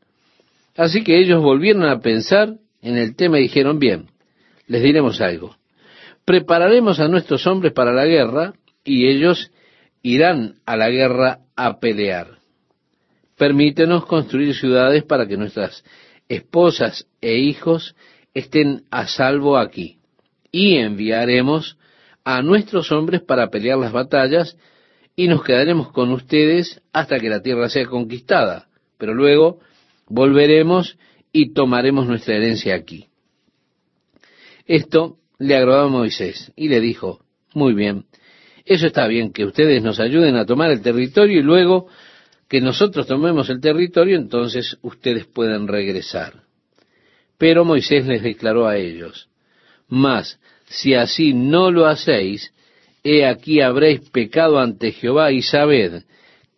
[0.77, 4.07] Así que ellos volvieron a pensar en el tema y dijeron, bien,
[4.68, 5.55] les diremos algo.
[6.26, 8.53] Prepararemos a nuestros hombres para la guerra
[8.84, 9.51] y ellos
[10.01, 12.39] irán a la guerra a pelear.
[13.38, 15.84] Permítenos construir ciudades para que nuestras
[16.30, 17.95] esposas e hijos
[18.34, 19.97] estén a salvo aquí.
[20.51, 21.78] Y enviaremos
[22.24, 24.57] a nuestros hombres para pelear las batallas
[25.16, 28.68] y nos quedaremos con ustedes hasta que la tierra sea conquistada.
[28.97, 29.59] Pero luego
[30.07, 30.97] volveremos
[31.32, 33.07] y tomaremos nuestra herencia aquí.
[34.66, 37.20] Esto le agradó a Moisés y le dijo,
[37.53, 38.05] muy bien,
[38.66, 41.88] eso está bien, que ustedes nos ayuden a tomar el territorio y luego
[42.49, 46.43] que nosotros tomemos el territorio, entonces ustedes pueden regresar.
[47.38, 49.30] Pero Moisés les declaró a ellos,
[49.88, 52.53] mas si así no lo hacéis,
[53.03, 56.03] he aquí habréis pecado ante Jehová y sabed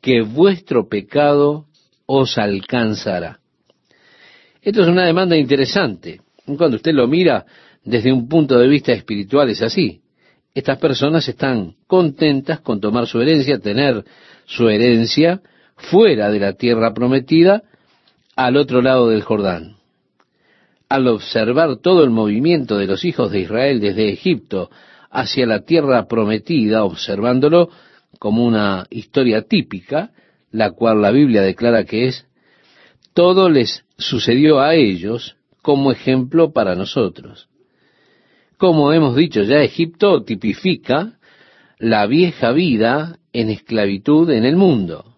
[0.01, 1.65] que vuestro pecado
[2.05, 3.39] os alcanzará.
[4.61, 6.21] Esto es una demanda interesante.
[6.45, 7.45] Cuando usted lo mira
[7.87, 10.01] desde un punto de vista espiritual es así.
[10.53, 14.03] Estas personas están contentas con tomar su herencia, tener
[14.45, 15.41] su herencia
[15.77, 17.63] fuera de la tierra prometida,
[18.35, 19.77] al otro lado del Jordán.
[20.89, 24.69] Al observar todo el movimiento de los hijos de Israel desde Egipto
[25.09, 27.69] hacia la tierra prometida, observándolo
[28.19, 30.11] como una historia típica,
[30.51, 32.25] la cual la Biblia declara que es,
[33.13, 37.47] todo les sucedió a ellos como ejemplo para nosotros.
[38.57, 41.19] Como hemos dicho ya, Egipto tipifica
[41.77, 45.17] la vieja vida en esclavitud en el mundo,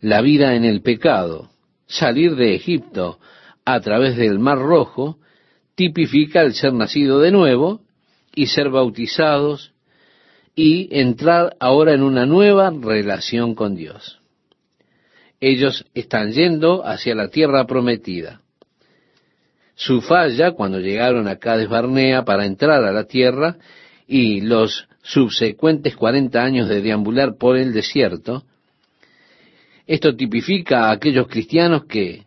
[0.00, 1.50] la vida en el pecado.
[1.86, 3.18] Salir de Egipto
[3.64, 5.18] a través del Mar Rojo
[5.74, 7.80] tipifica el ser nacido de nuevo
[8.34, 9.72] y ser bautizados
[10.54, 14.20] y entrar ahora en una nueva relación con Dios.
[15.40, 18.43] Ellos están yendo hacia la tierra prometida.
[19.74, 23.56] Su falla cuando llegaron a Cades Barnea para entrar a la tierra
[24.06, 28.44] y los subsecuentes cuarenta años de deambular por el desierto,
[29.86, 32.24] esto tipifica a aquellos cristianos que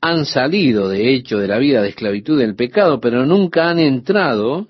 [0.00, 4.68] han salido de hecho de la vida de esclavitud del pecado, pero nunca han entrado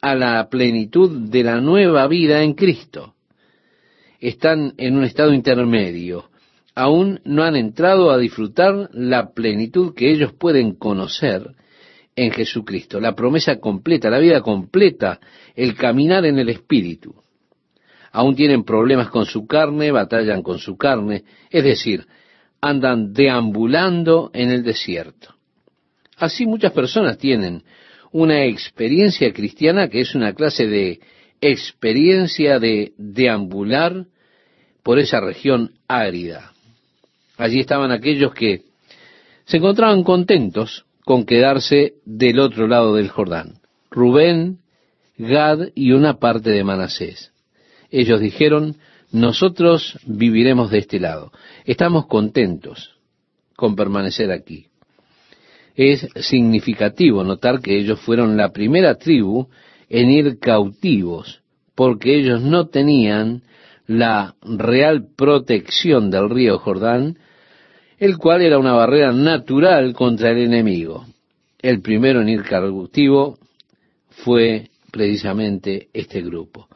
[0.00, 3.14] a la plenitud de la nueva vida en Cristo.
[4.20, 6.30] Están en un estado intermedio.
[6.78, 11.56] Aún no han entrado a disfrutar la plenitud que ellos pueden conocer
[12.14, 15.18] en Jesucristo, la promesa completa, la vida completa,
[15.56, 17.16] el caminar en el Espíritu.
[18.12, 22.06] Aún tienen problemas con su carne, batallan con su carne, es decir,
[22.60, 25.34] andan deambulando en el desierto.
[26.16, 27.64] Así muchas personas tienen
[28.12, 31.00] una experiencia cristiana que es una clase de
[31.40, 34.06] experiencia de deambular
[34.84, 36.52] por esa región árida.
[37.38, 38.64] Allí estaban aquellos que
[39.46, 43.60] se encontraban contentos con quedarse del otro lado del Jordán.
[43.90, 44.58] Rubén,
[45.16, 47.32] Gad y una parte de Manasés.
[47.90, 48.76] Ellos dijeron,
[49.12, 51.32] nosotros viviremos de este lado.
[51.64, 52.96] Estamos contentos
[53.56, 54.66] con permanecer aquí.
[55.76, 59.48] Es significativo notar que ellos fueron la primera tribu
[59.88, 61.40] en ir cautivos,
[61.76, 63.42] porque ellos no tenían
[63.86, 67.16] la real protección del río Jordán,
[67.98, 71.06] el cual era una barrera natural contra el enemigo.
[71.60, 73.38] El primero en ir cautivo
[74.10, 76.68] fue precisamente este grupo.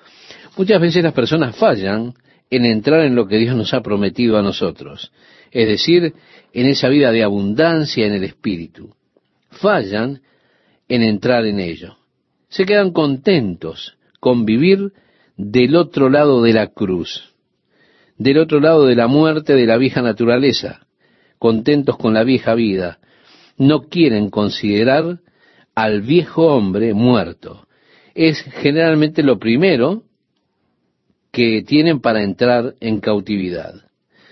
[0.56, 2.14] Muchas veces las personas fallan
[2.50, 5.12] en entrar en lo que Dios nos ha prometido a nosotros,
[5.50, 6.14] es decir,
[6.52, 8.94] en esa vida de abundancia en el Espíritu.
[9.50, 10.20] Fallan
[10.88, 11.96] en entrar en ello.
[12.48, 14.92] Se quedan contentos con vivir
[15.36, 17.32] del otro lado de la cruz,
[18.18, 20.86] del otro lado de la muerte de la vieja naturaleza,
[21.42, 23.00] contentos con la vieja vida.
[23.58, 25.18] No quieren considerar
[25.74, 27.66] al viejo hombre muerto.
[28.14, 30.04] Es generalmente lo primero
[31.32, 33.74] que tienen para entrar en cautividad.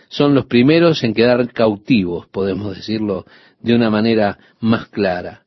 [0.09, 3.27] Son los primeros en quedar cautivos, podemos decirlo
[3.61, 5.43] de una manera más clara.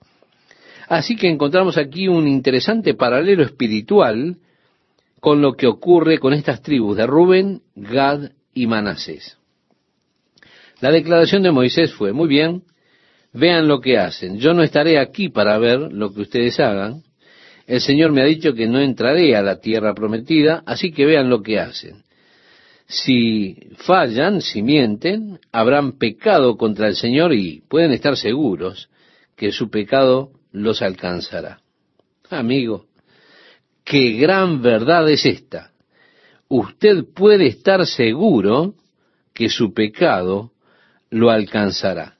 [0.89, 4.35] Así que encontramos aquí un interesante paralelo espiritual
[5.21, 9.37] con lo que ocurre con estas tribus de Rubén, Gad y Manasés.
[10.83, 12.63] La declaración de Moisés fue, muy bien,
[13.31, 14.37] vean lo que hacen.
[14.37, 17.03] Yo no estaré aquí para ver lo que ustedes hagan,
[17.67, 21.29] el Señor me ha dicho que no entraré a la tierra prometida, así que vean
[21.29, 22.03] lo que hacen.
[22.85, 28.89] Si fallan, si mienten, habrán pecado contra el Señor y pueden estar seguros
[29.37, 31.61] que su pecado los alcanzará.
[32.29, 32.87] Amigo,
[33.85, 35.71] qué gran verdad es esta.
[36.49, 38.73] Usted puede estar seguro
[39.33, 40.51] que su pecado
[41.13, 42.17] lo alcanzará.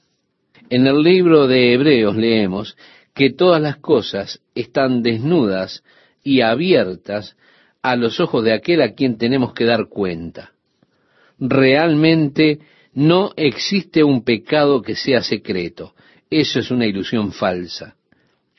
[0.70, 2.78] En el libro de Hebreos leemos
[3.16, 5.84] que todas las cosas están desnudas
[6.24, 7.36] y abiertas
[7.82, 10.54] a los ojos de aquel a quien tenemos que dar cuenta.
[11.40, 12.60] Realmente
[12.94, 15.96] no existe un pecado que sea secreto.
[16.30, 17.96] Eso es una ilusión falsa.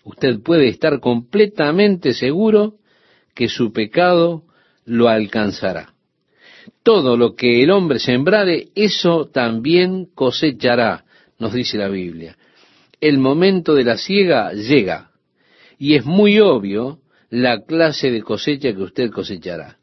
[0.03, 2.75] Usted puede estar completamente seguro
[3.35, 4.43] que su pecado
[4.85, 5.94] lo alcanzará.
[6.83, 11.05] Todo lo que el hombre sembrare, eso también cosechará,
[11.39, 12.37] nos dice la Biblia
[13.05, 15.11] el momento de la siega llega
[15.79, 19.77] y es muy obvio la clase de cosecha que usted cosechará.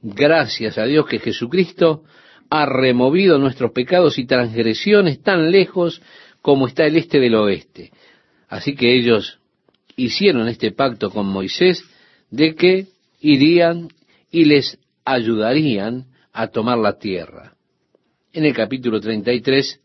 [0.00, 2.04] Gracias a Dios que Jesucristo
[2.48, 6.00] ha removido nuestros pecados y transgresiones tan lejos
[6.40, 7.90] como está el este del oeste.
[8.48, 9.38] Así que ellos
[9.96, 11.84] hicieron este pacto con Moisés
[12.30, 12.86] de que
[13.20, 13.88] irían
[14.30, 17.54] y les ayudarían a tomar la tierra.
[18.32, 19.80] En el capítulo 33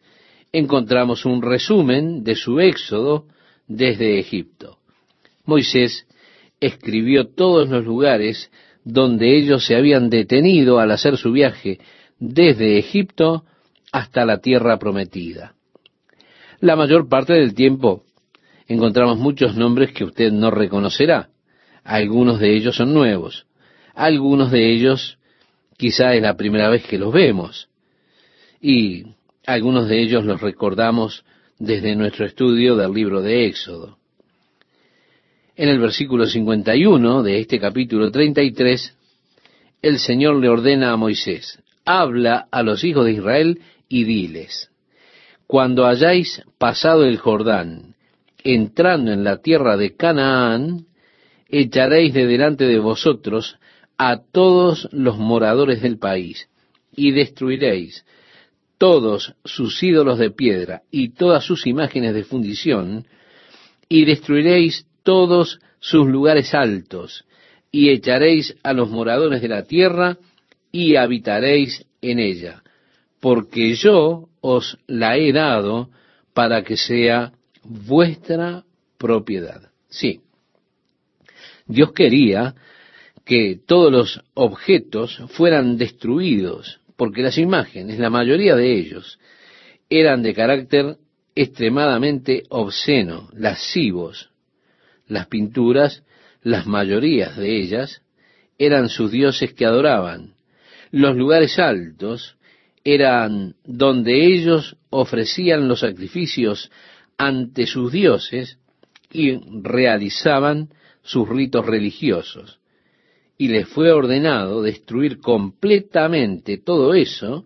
[0.51, 3.25] encontramos un resumen de su éxodo
[3.67, 4.77] desde Egipto.
[5.45, 6.07] Moisés
[6.59, 8.51] escribió todos los lugares
[8.83, 11.79] donde ellos se habían detenido al hacer su viaje
[12.19, 13.43] desde Egipto
[13.91, 15.55] hasta la tierra prometida.
[16.59, 18.03] La mayor parte del tiempo
[18.67, 21.29] encontramos muchos nombres que usted no reconocerá.
[21.83, 23.46] Algunos de ellos son nuevos.
[23.97, 25.17] Algunos de ellos
[25.75, 27.67] quizá es la primera vez que los vemos.
[28.61, 29.07] Y
[29.47, 31.25] algunos de ellos los recordamos
[31.57, 33.97] desde nuestro estudio del libro de Éxodo.
[35.55, 38.95] En el versículo 51 de este capítulo 33,
[39.81, 44.69] el Señor le ordena a Moisés, habla a los hijos de Israel y diles,
[45.47, 47.95] cuando hayáis pasado el Jordán,
[48.43, 50.85] entrando en la tierra de Canaán,
[51.49, 53.57] echaréis de delante de vosotros
[53.97, 56.49] a todos los moradores del país,
[56.95, 58.05] y destruiréis
[58.77, 63.07] todos sus ídolos de piedra y todas sus imágenes de fundición,
[63.89, 67.25] y destruiréis todos sus lugares altos,
[67.71, 70.17] y echaréis a los moradores de la tierra,
[70.71, 72.61] y habitaréis en ella,
[73.19, 75.89] porque yo os la he dado
[76.33, 77.33] para que sea
[77.63, 78.63] vuestra
[78.97, 79.71] propiedad.
[79.89, 80.21] Sí,
[81.65, 82.55] Dios quería
[83.27, 89.19] que todos los objetos fueran destruidos, porque las imágenes, la mayoría de ellos,
[89.89, 90.95] eran de carácter
[91.35, 94.29] extremadamente obsceno, lascivos.
[95.07, 96.03] Las pinturas,
[96.41, 98.01] las mayorías de ellas,
[98.57, 100.35] eran sus dioses que adoraban.
[100.91, 102.37] Los lugares altos
[102.85, 106.71] eran donde ellos ofrecían los sacrificios
[107.17, 108.57] ante sus dioses
[109.11, 110.69] y realizaban
[111.03, 112.57] sus ritos religiosos
[113.37, 117.45] y les fue ordenado destruir completamente todo eso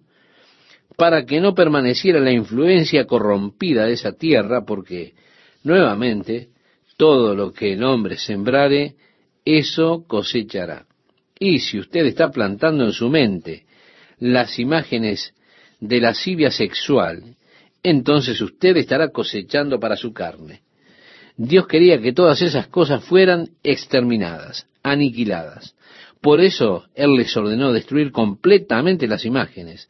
[0.95, 5.13] para que no permaneciera la influencia corrompida de esa tierra, porque
[5.63, 6.49] nuevamente
[6.97, 8.95] todo lo que el hombre sembrare,
[9.43, 10.85] eso cosechará.
[11.39, 13.65] Y si usted está plantando en su mente
[14.19, 15.33] las imágenes
[15.79, 17.35] de la lascivia sexual,
[17.81, 20.61] entonces usted estará cosechando para su carne.
[21.43, 25.75] Dios quería que todas esas cosas fueran exterminadas, aniquiladas.
[26.21, 29.89] Por eso Él les ordenó destruir completamente las imágenes,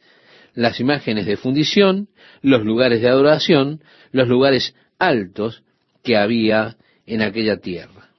[0.54, 2.08] las imágenes de fundición,
[2.42, 3.82] los lugares de adoración,
[4.14, 5.62] los lugares altos
[6.06, 8.12] que había en aquella tierra.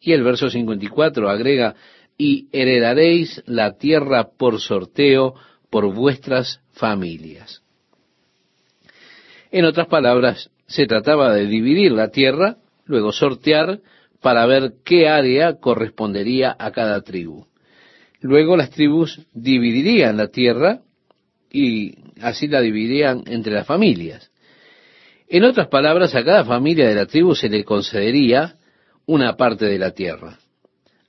[0.00, 1.76] Y el verso 54 agrega,
[2.18, 5.34] y heredaréis la tierra por sorteo
[5.70, 7.62] por vuestras familias.
[9.52, 12.56] En otras palabras, se trataba de dividir la tierra,
[12.86, 13.80] luego sortear
[14.20, 17.46] para ver qué área correspondería a cada tribu.
[18.20, 20.80] Luego las tribus dividirían la tierra
[21.50, 24.30] y así la dividirían entre las familias.
[25.28, 28.56] En otras palabras, a cada familia de la tribu se le concedería
[29.06, 30.38] una parte de la tierra.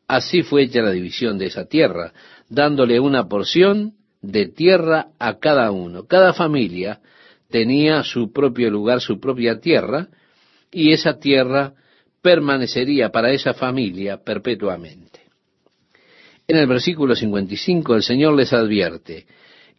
[0.08, 2.14] Así fue hecha la división de esa tierra,
[2.50, 6.06] dándole una porción de tierra a cada uno.
[6.06, 7.00] Cada familia
[7.50, 10.10] tenía su propio lugar, su propia tierra,
[10.76, 11.74] y esa tierra
[12.22, 15.22] permanecería para esa familia perpetuamente.
[16.46, 19.26] En el versículo 55 el Señor les advierte,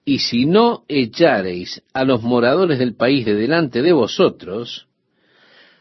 [0.07, 4.89] y si no echareis a los moradores del país de delante de vosotros,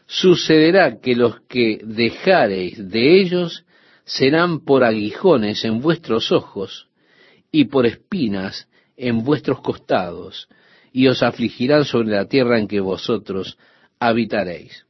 [0.06, 3.64] sucederá que los que dejareis de ellos
[4.04, 6.88] serán por aguijones en vuestros ojos
[7.50, 10.48] y por espinas en vuestros costados,
[10.92, 13.56] y os afligirán sobre la tierra en que vosotros
[13.98, 14.85] habitaréis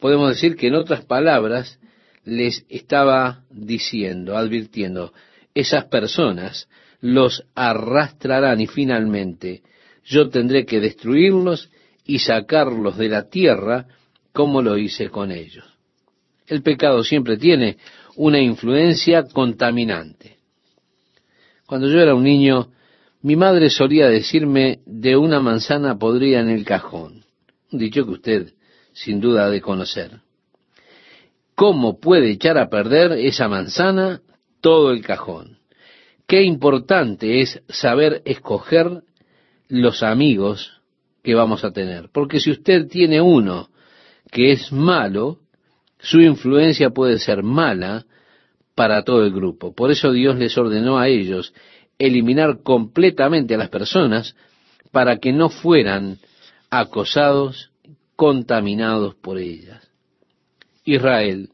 [0.00, 1.78] podemos decir que en otras palabras
[2.24, 5.12] les estaba diciendo, advirtiendo,
[5.54, 6.68] esas personas
[7.00, 9.62] los arrastrarán y finalmente
[10.04, 11.70] yo tendré que destruirlos
[12.04, 13.86] y sacarlos de la tierra
[14.32, 15.64] como lo hice con ellos.
[16.46, 17.78] El pecado siempre tiene
[18.16, 20.38] una influencia contaminante.
[21.66, 22.70] Cuando yo era un niño,
[23.22, 27.24] mi madre solía decirme de una manzana podrida en el cajón.
[27.70, 28.52] Dicho que usted
[28.92, 30.20] sin duda de conocer.
[31.54, 34.22] ¿Cómo puede echar a perder esa manzana
[34.60, 35.58] todo el cajón?
[36.26, 39.02] Qué importante es saber escoger
[39.68, 40.80] los amigos
[41.22, 42.08] que vamos a tener.
[42.12, 43.68] Porque si usted tiene uno
[44.30, 45.38] que es malo,
[45.98, 48.06] su influencia puede ser mala
[48.74, 49.74] para todo el grupo.
[49.74, 51.52] Por eso Dios les ordenó a ellos
[51.98, 54.34] eliminar completamente a las personas
[54.90, 56.18] para que no fueran
[56.70, 57.69] acosados
[58.20, 59.90] contaminados por ellas.
[60.84, 61.48] Israel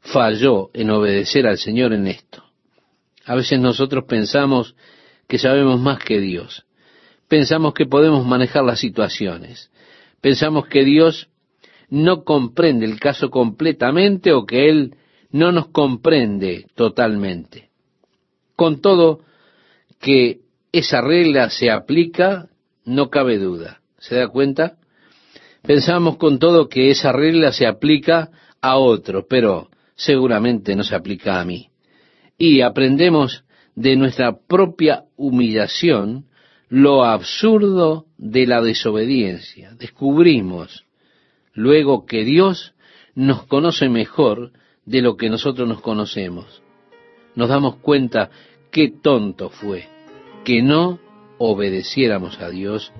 [0.00, 2.42] falló en obedecer al Señor en esto.
[3.26, 4.74] A veces nosotros pensamos
[5.28, 6.66] que sabemos más que Dios,
[7.28, 9.70] pensamos que podemos manejar las situaciones.
[10.20, 11.28] Pensamos que Dios
[11.88, 14.96] no comprende el caso completamente o que Él
[15.30, 17.70] no nos comprende totalmente.
[18.56, 19.20] Con todo
[20.00, 20.40] que
[20.72, 22.48] esa regla se aplica,
[22.84, 23.80] no cabe duda.
[24.00, 24.78] ¿Se da cuenta?
[25.62, 31.40] Pensamos con todo que esa regla se aplica a otro, pero seguramente no se aplica
[31.40, 31.68] a mí.
[32.36, 33.44] Y aprendemos
[33.74, 36.26] de nuestra propia humillación
[36.68, 39.74] lo absurdo de la desobediencia.
[39.78, 40.84] Descubrimos
[41.52, 42.74] luego que Dios
[43.14, 44.52] nos conoce mejor
[44.84, 46.62] de lo que nosotros nos conocemos.
[47.34, 48.30] Nos damos cuenta
[48.70, 49.86] qué tonto fue
[50.44, 50.98] que no
[51.38, 52.92] obedeciéramos a Dios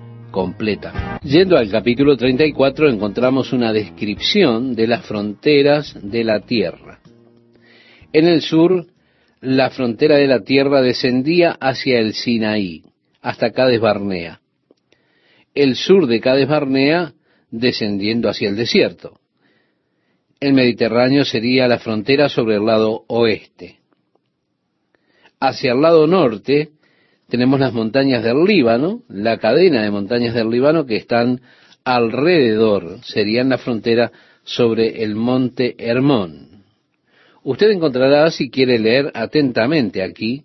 [1.23, 6.99] Yendo al capítulo 34 encontramos una descripción de las fronteras de la tierra.
[8.11, 8.87] En el sur,
[9.41, 12.81] la frontera de la tierra descendía hacia el Sinaí,
[13.21, 14.41] hasta Cades Barnea.
[15.53, 17.13] El sur de Cades Barnea
[17.51, 19.19] descendiendo hacia el desierto.
[20.39, 23.77] El Mediterráneo sería la frontera sobre el lado oeste.
[25.39, 26.72] Hacia el lado norte
[27.33, 31.41] tenemos las montañas del Líbano, la cadena de montañas del Líbano que están
[31.83, 34.11] alrededor, serían la frontera
[34.43, 36.63] sobre el monte Hermón.
[37.41, 40.43] Usted encontrará, si quiere leer atentamente aquí,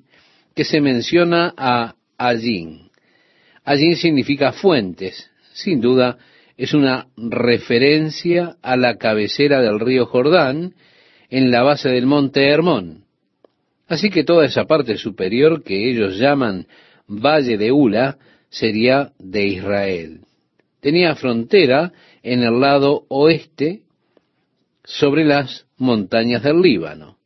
[0.55, 2.89] que se menciona a Allín.
[3.66, 5.30] Allín significa fuentes.
[5.53, 6.16] Sin duda,
[6.57, 10.72] es una referencia a la cabecera del río Jordán
[11.28, 13.05] en la base del monte Hermón.
[13.89, 16.66] Así que toda esa parte superior que ellos llaman
[17.09, 18.18] Valle de Ula
[18.51, 20.20] sería de Israel.
[20.80, 23.82] Tenía frontera en el lado oeste
[24.84, 27.16] sobre las montañas del Líbano.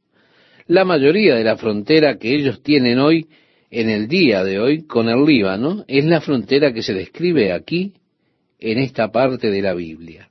[0.68, 3.26] La mayoría de la frontera que ellos tienen hoy,
[3.70, 7.94] en el día de hoy, con el Líbano, es la frontera que se describe aquí
[8.60, 10.28] en esta parte de la Biblia.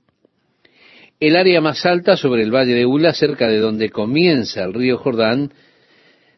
[1.20, 4.98] El área más alta sobre el valle de Ula, cerca de donde comienza el río
[4.98, 5.52] Jordán,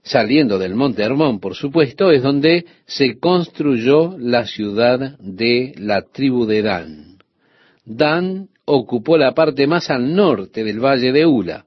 [0.03, 6.45] saliendo del monte Hermón, por supuesto, es donde se construyó la ciudad de la tribu
[6.45, 7.17] de Dan.
[7.85, 11.65] Dan ocupó la parte más al norte del valle de Ula.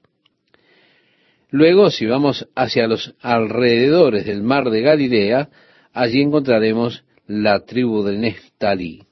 [1.50, 5.48] Luego, si vamos hacia los alrededores del mar de Galilea,
[5.92, 9.06] allí encontraremos la tribu de Neftalí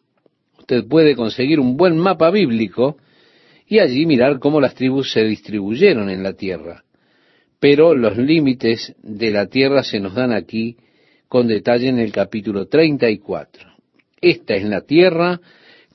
[0.64, 2.97] usted puede conseguir un buen mapa bíblico
[3.66, 6.85] y allí mirar cómo las tribus se distribuyeron en la tierra.
[7.65, 10.77] Pero los límites de la tierra se nos dan aquí
[11.29, 13.71] con detalle en el capítulo 34.
[14.21, 15.41] Esta es la tierra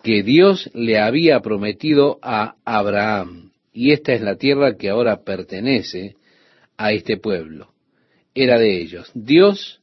[0.01, 3.51] que Dios le había prometido a Abraham.
[3.71, 6.15] Y esta es la tierra que ahora pertenece
[6.75, 7.71] a este pueblo.
[8.33, 9.11] Era de ellos.
[9.13, 9.79] Dios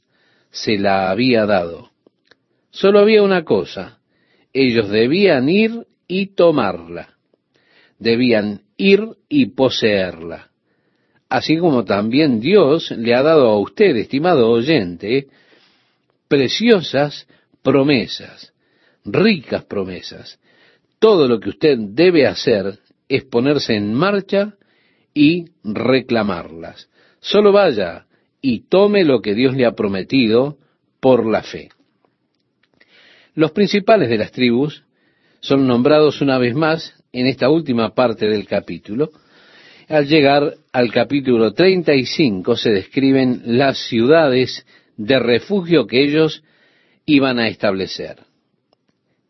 [0.50, 1.92] se la había dado.
[2.70, 4.00] Solo había una cosa,
[4.52, 7.14] ellos debían ir y tomarla,
[8.00, 10.50] debían ir y poseerla.
[11.28, 15.26] Así como también Dios le ha dado a usted, estimado oyente,
[16.28, 17.26] preciosas
[17.62, 18.52] promesas,
[19.04, 20.38] ricas promesas.
[20.98, 24.54] Todo lo que usted debe hacer es ponerse en marcha
[25.12, 26.88] y reclamarlas.
[27.20, 28.06] Solo vaya
[28.40, 30.58] y tome lo que Dios le ha prometido
[31.00, 31.70] por la fe.
[33.34, 34.84] Los principales de las tribus
[35.40, 39.10] son nombrados una vez más en esta última parte del capítulo.
[39.88, 46.42] Al llegar al capítulo 35 se describen las ciudades de refugio que ellos
[47.04, 48.16] iban a establecer.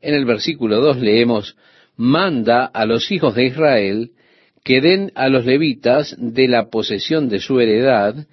[0.00, 1.56] En el versículo 2 leemos,
[1.96, 4.12] manda a los hijos de Israel
[4.64, 8.26] que den a los levitas de la posesión de su heredad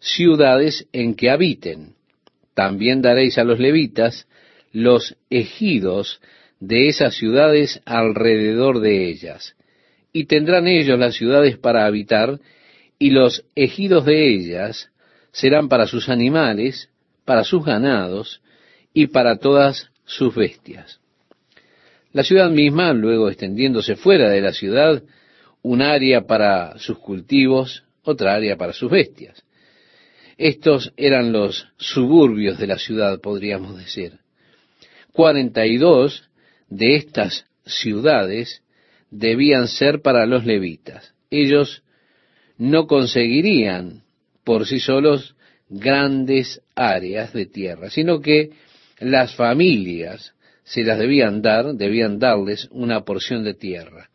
[0.00, 1.94] ciudades en que habiten.
[2.54, 4.26] También daréis a los levitas
[4.72, 6.20] los ejidos
[6.58, 9.54] de esas ciudades alrededor de ellas,
[10.18, 12.40] y tendrán ellos las ciudades para habitar,
[12.98, 14.90] y los ejidos de ellas
[15.30, 16.90] serán para sus animales,
[17.24, 18.40] para sus ganados,
[18.92, 20.98] y para todas sus bestias.
[22.12, 25.04] La ciudad misma, luego extendiéndose fuera de la ciudad,
[25.62, 29.44] un área para sus cultivos, otra área para sus bestias.
[30.36, 34.18] Estos eran los suburbios de la ciudad, podríamos decir.
[35.12, 36.28] 42
[36.70, 38.62] de estas ciudades
[39.10, 41.14] debían ser para los levitas.
[41.30, 41.82] Ellos
[42.56, 44.02] no conseguirían
[44.44, 45.36] por sí solos
[45.68, 48.50] grandes áreas de tierra, sino que
[48.98, 54.10] las familias se las debían dar, debían darles una porción de tierra.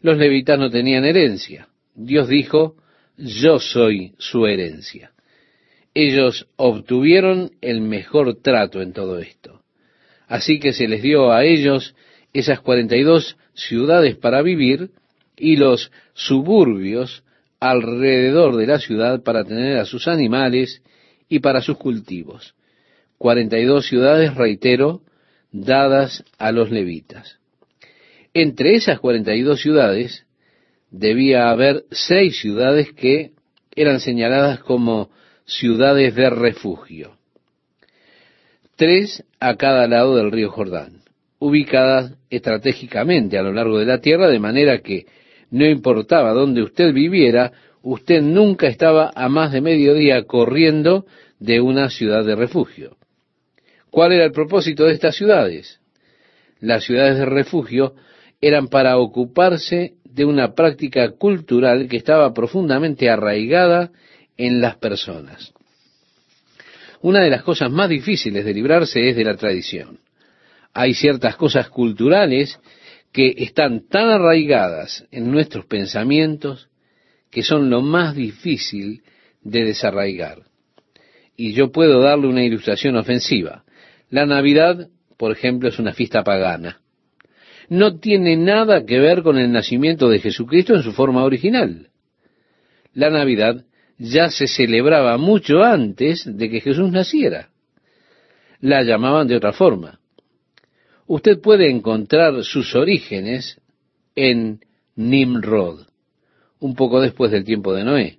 [0.00, 1.68] Los levitas no tenían herencia.
[1.94, 2.76] Dios dijo,
[3.16, 5.12] yo soy su herencia.
[5.94, 9.58] Ellos obtuvieron el mejor trato en todo esto
[10.28, 11.94] Así que se les dio a ellos
[12.32, 14.90] esas cuarenta y dos ciudades para vivir
[15.36, 17.22] y los suburbios
[17.60, 20.82] alrededor de la ciudad para tener a sus animales
[21.28, 22.54] y para sus cultivos.
[23.18, 25.02] Cuarenta y dos ciudades, reitero,
[25.50, 27.38] dadas a los levitas.
[28.34, 30.26] Entre esas cuarenta y dos ciudades
[30.90, 33.32] debía haber seis ciudades que
[33.74, 35.10] eran señaladas como
[35.44, 37.16] ciudades de refugio.
[38.76, 41.02] Tres a cada lado del río Jordán,
[41.38, 45.06] ubicadas estratégicamente a lo largo de la tierra, de manera que
[45.50, 47.52] no importaba dónde usted viviera,
[47.82, 51.06] usted nunca estaba a más de mediodía corriendo
[51.38, 52.96] de una ciudad de refugio.
[53.90, 55.80] ¿Cuál era el propósito de estas ciudades?
[56.60, 57.94] Las ciudades de refugio
[58.40, 63.90] eran para ocuparse de una práctica cultural que estaba profundamente arraigada
[64.36, 65.52] en las personas.
[67.00, 70.00] Una de las cosas más difíciles de librarse es de la tradición.
[70.80, 72.60] Hay ciertas cosas culturales
[73.12, 76.68] que están tan arraigadas en nuestros pensamientos
[77.32, 79.02] que son lo más difícil
[79.42, 80.42] de desarraigar.
[81.36, 83.64] Y yo puedo darle una ilustración ofensiva.
[84.08, 84.86] La Navidad,
[85.16, 86.80] por ejemplo, es una fiesta pagana.
[87.68, 91.88] No tiene nada que ver con el nacimiento de Jesucristo en su forma original.
[92.94, 93.64] La Navidad
[93.98, 97.48] ya se celebraba mucho antes de que Jesús naciera.
[98.60, 99.97] La llamaban de otra forma.
[101.08, 103.58] Usted puede encontrar sus orígenes
[104.14, 104.60] en
[104.94, 105.86] Nimrod,
[106.60, 108.18] un poco después del tiempo de Noé.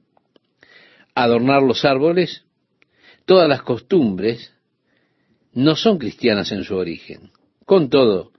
[1.13, 2.45] Adornar los árboles,
[3.25, 4.51] todas las costumbres,
[5.53, 7.29] no son cristianas en su origen.
[7.63, 8.31] Con todo,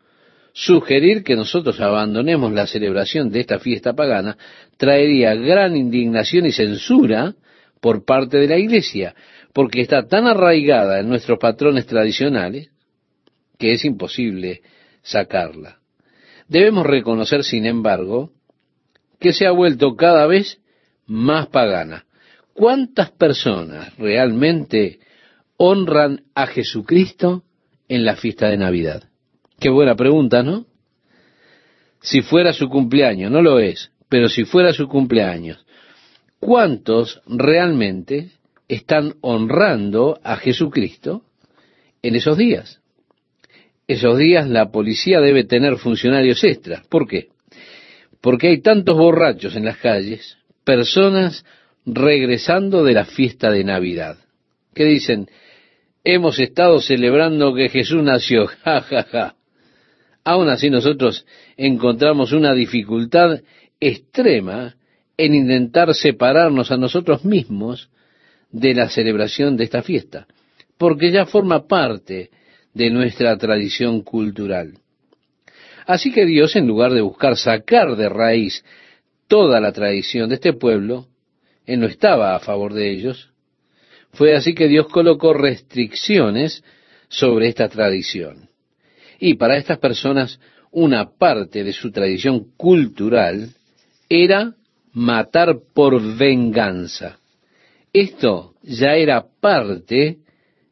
[0.53, 4.37] sugerir que nosotros abandonemos la celebración de esta fiesta pagana
[4.77, 7.37] traería gran indignación y censura
[7.81, 9.15] por parte de la Iglesia,
[9.53, 12.71] porque está tan arraigada en nuestros patrones tradicionales
[13.61, 14.63] que es imposible
[15.03, 15.79] sacarla.
[16.49, 18.33] Debemos reconocer, sin embargo,
[19.21, 20.61] que se ha vuelto cada vez
[21.07, 22.07] más pagana.
[22.55, 24.99] ¿Cuántas personas realmente
[25.59, 27.45] honran a Jesucristo
[27.87, 29.05] en la fiesta de Navidad?
[29.61, 30.67] Qué buena pregunta, ¿no?
[32.01, 35.67] Si fuera su cumpleaños, no lo es, pero si fuera su cumpleaños,
[36.39, 38.31] ¿cuántos realmente
[38.69, 41.25] están honrando a Jesucristo
[42.03, 42.80] en esos días?
[43.91, 46.87] Esos días la policía debe tener funcionarios extras.
[46.87, 47.31] ¿Por qué?
[48.21, 51.45] Porque hay tantos borrachos en las calles, personas
[51.85, 54.17] regresando de la fiesta de Navidad,
[54.77, 55.29] que dicen,
[56.05, 59.35] hemos estado celebrando que Jesús nació, ja, ja, ja.
[60.23, 61.27] Aún así nosotros
[61.57, 63.41] encontramos una dificultad
[63.81, 64.77] extrema
[65.17, 67.91] en intentar separarnos a nosotros mismos
[68.53, 70.29] de la celebración de esta fiesta,
[70.79, 72.31] porque ya forma parte
[72.75, 74.75] de nuestra tradición cultural.
[75.87, 78.65] Así que Dios, en lugar de buscar sacar de raíz
[79.27, 81.07] toda la tradición de este pueblo,
[81.67, 83.31] Él no estaba a favor de ellos,
[84.13, 86.65] fue así que Dios colocó restricciones
[87.09, 88.49] sobre esta tradición.
[89.19, 90.41] Y para estas personas
[90.73, 93.51] una parte de su tradición cultural
[94.09, 94.55] era
[94.93, 97.19] matar por venganza.
[97.93, 100.19] Esto ya era parte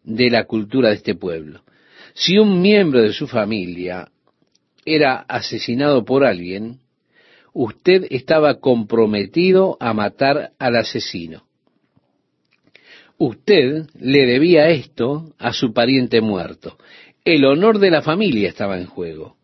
[0.04, 1.62] de la cultura de este pueblo.
[2.18, 4.08] Si un miembro de su familia
[4.84, 6.80] era asesinado por alguien,
[7.52, 11.44] usted estaba comprometido a matar al asesino.
[13.18, 16.78] Usted le debía esto a su pariente muerto
[17.34, 19.36] el honor de la familia estaba en juego.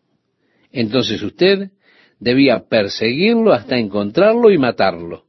[0.71, 1.69] Entonces usted
[2.19, 5.25] debía perseguirlo hasta encontrarlo y matarlo.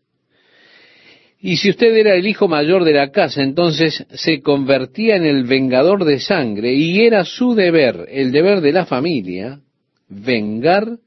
[1.47, 5.45] Y si usted era el hijo mayor de la casa, entonces se convertía en el
[5.45, 9.61] vengador de sangre y era su deber, el deber de la familia,
[10.09, 10.99] vengar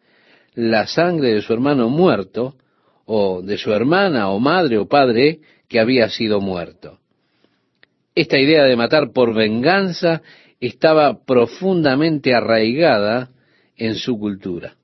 [0.53, 2.55] la sangre de su hermano muerto
[3.03, 6.99] o de su hermana o madre o padre que había sido muerto.
[8.15, 10.21] Esta idea de matar por venganza
[10.61, 13.31] estaba profundamente arraigada
[13.75, 14.77] en su cultura.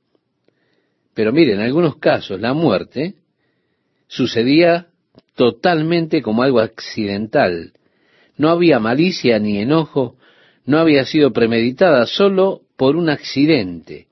[1.14, 3.14] Pero miren, en algunos casos la muerte
[4.10, 4.90] sucedía
[5.36, 7.74] totalmente como algo accidental.
[8.38, 10.16] No había malicia ni enojo,
[10.66, 14.08] no había sido premeditada, solo por un accidente.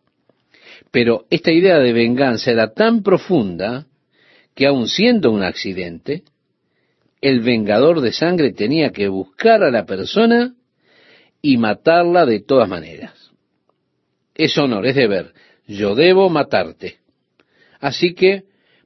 [0.91, 3.87] Pero esta idea de venganza era tan profunda
[4.53, 6.23] que aun siendo un accidente,
[7.21, 10.53] el vengador de sangre tenía que buscar a la persona
[11.41, 13.31] y matarla de todas maneras.
[14.35, 15.33] Es honor, es deber.
[15.67, 16.97] Yo debo matarte.
[17.79, 18.43] Así que,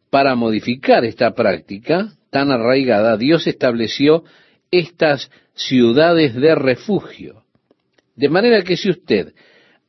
[0.09, 4.23] para modificar esta práctica tan arraigada, Dios estableció
[4.71, 7.43] estas ciudades de refugio.
[8.15, 9.33] De manera que si usted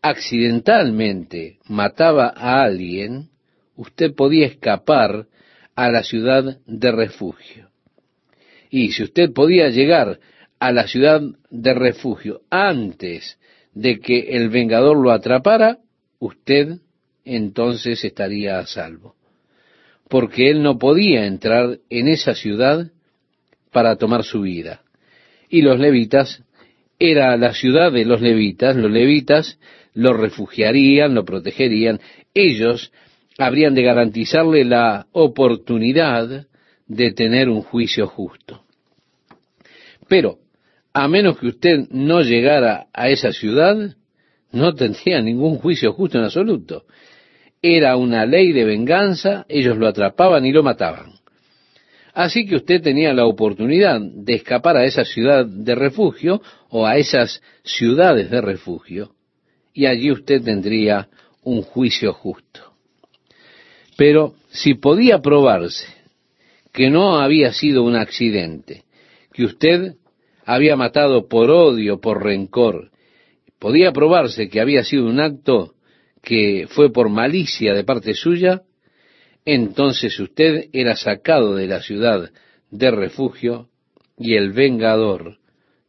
[0.03, 3.31] accidentalmente mataba a alguien,
[3.77, 5.27] usted podía escapar
[5.75, 7.71] a la ciudad de refugio.
[8.71, 10.19] Y si usted podía llegar
[10.59, 13.39] a la ciudad de refugio antes
[13.73, 15.79] de que el vengador lo atrapara,
[16.19, 16.79] usted
[17.25, 19.15] entonces estaría a salvo.
[20.09, 22.91] Porque él no podía entrar en esa ciudad
[23.73, 24.83] para tomar su vida.
[25.51, 26.43] Y los levitas,
[26.99, 29.59] era la ciudad de los levitas, los levitas
[29.95, 32.01] lo refugiarían, lo protegerían,
[32.35, 32.93] ellos
[33.39, 36.47] habrían de garantizarle la oportunidad
[36.87, 38.65] de tener un juicio justo.
[40.09, 40.39] Pero,
[40.93, 43.97] a menos que usted no llegara a esa ciudad,
[44.51, 46.85] no tendría ningún juicio justo en absoluto.
[47.61, 51.19] Era una ley de venganza, ellos lo atrapaban y lo mataban.
[52.15, 56.97] Así que usted tenía la oportunidad de escapar a esa ciudad de refugio o a
[56.97, 59.13] esas ciudades de refugio,
[59.73, 61.09] y allí usted tendría
[61.45, 62.73] un juicio justo.
[63.97, 65.87] Pero si podía probarse
[66.73, 68.85] que no había sido un accidente,
[69.33, 69.95] que usted
[70.45, 72.91] había matado por odio, por rencor,
[73.59, 75.75] podía probarse que había sido un acto
[76.23, 78.63] que fue por malicia de parte suya,
[79.45, 82.31] entonces usted era sacado de la ciudad
[82.71, 83.69] de refugio
[84.19, 85.39] y el vengador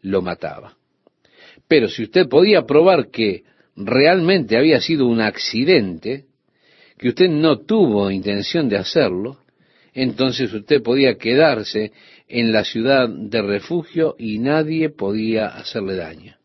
[0.01, 0.77] lo mataba.
[1.67, 3.43] Pero si usted podía probar que
[3.75, 6.25] realmente había sido un accidente,
[6.97, 9.39] que usted no tuvo intención de hacerlo,
[9.93, 11.91] entonces usted podía quedarse
[12.27, 16.35] en la ciudad de refugio y nadie podía hacerle daño.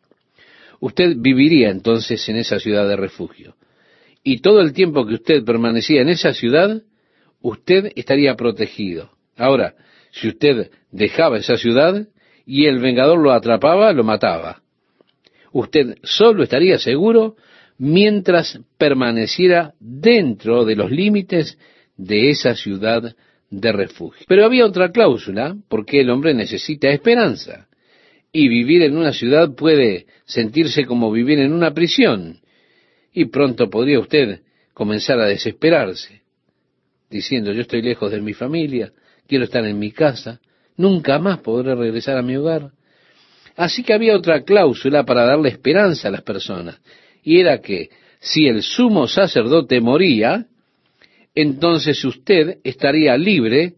[0.81, 3.57] Usted viviría entonces en esa ciudad de refugio.
[4.25, 6.83] Y todo el tiempo que usted permanecía en esa ciudad,
[7.43, 9.11] usted estaría protegido.
[9.37, 9.75] Ahora,
[10.11, 12.09] si usted dejaba esa ciudad
[12.47, 14.63] y el vengador lo atrapaba, lo mataba.
[15.53, 17.37] Usted solo estaría seguro
[17.77, 21.59] mientras permaneciera dentro de los límites
[21.97, 23.15] de esa ciudad
[23.51, 24.25] de refugio.
[24.27, 27.69] Pero había otra cláusula, porque el hombre necesita esperanza.
[28.33, 32.41] Y vivir en una ciudad puede sentirse como vivir en una prisión.
[33.15, 34.43] Y pronto podría usted
[34.75, 36.25] comenzar a desesperarse
[37.09, 38.93] diciendo, yo estoy lejos de mi familia,
[39.29, 40.41] quiero estar en mi casa,
[40.77, 42.73] nunca más podré regresar a mi hogar.
[43.57, 46.81] Así que había otra cláusula para darle esperanza a las personas,
[47.23, 50.47] y era que si el sumo sacerdote moría,
[51.37, 53.75] entonces usted estaría libre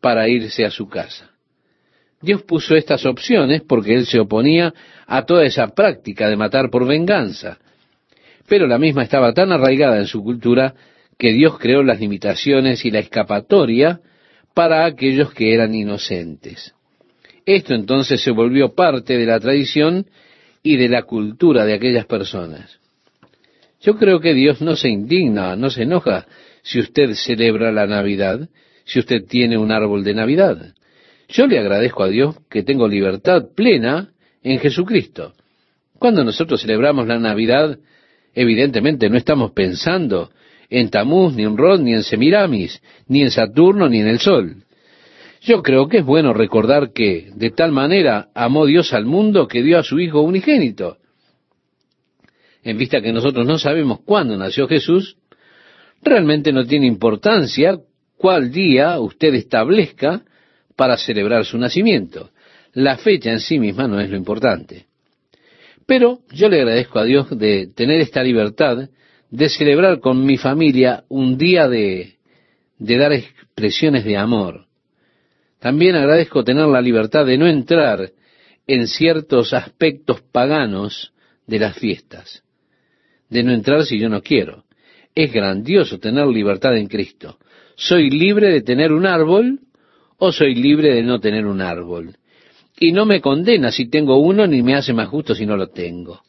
[0.00, 1.30] para irse a su casa.
[2.22, 4.72] Dios puso estas opciones porque él se oponía
[5.06, 7.58] a toda esa práctica de matar por venganza,
[8.48, 10.74] pero la misma estaba tan arraigada en su cultura
[11.18, 14.00] que Dios creó las limitaciones y la escapatoria
[14.54, 16.74] para aquellos que eran inocentes.
[17.44, 20.06] Esto entonces se volvió parte de la tradición
[20.62, 22.78] y de la cultura de aquellas personas.
[23.80, 26.26] Yo creo que Dios no se indigna, no se enoja
[26.62, 28.48] si usted celebra la Navidad,
[28.84, 30.74] si usted tiene un árbol de Navidad.
[31.28, 34.10] Yo le agradezco a Dios que tengo libertad plena
[34.42, 35.34] en Jesucristo.
[35.98, 37.78] Cuando nosotros celebramos la Navidad,
[38.38, 40.30] evidentemente no estamos pensando
[40.70, 44.64] en Tamuz, ni en Rod, ni en Semiramis, ni en Saturno, ni en el Sol.
[45.40, 49.62] Yo creo que es bueno recordar que de tal manera amó Dios al mundo que
[49.62, 50.98] dio a su Hijo unigénito.
[52.62, 55.16] En vista que nosotros no sabemos cuándo nació Jesús,
[56.02, 57.78] realmente no tiene importancia
[58.16, 60.22] cuál día usted establezca
[60.76, 62.30] para celebrar su nacimiento.
[62.72, 64.87] La fecha en sí misma no es lo importante.
[65.88, 68.90] Pero yo le agradezco a Dios de tener esta libertad
[69.30, 72.18] de celebrar con mi familia un día de,
[72.78, 74.66] de dar expresiones de amor.
[75.58, 78.12] También agradezco tener la libertad de no entrar
[78.66, 81.14] en ciertos aspectos paganos
[81.46, 82.42] de las fiestas,
[83.30, 84.64] de no entrar si yo no quiero.
[85.14, 87.38] Es grandioso tener libertad en Cristo.
[87.76, 89.60] ¿Soy libre de tener un árbol
[90.18, 92.14] o soy libre de no tener un árbol?
[92.80, 95.68] Y no me condena si tengo uno ni me hace más justo si no lo
[95.68, 96.22] tengo.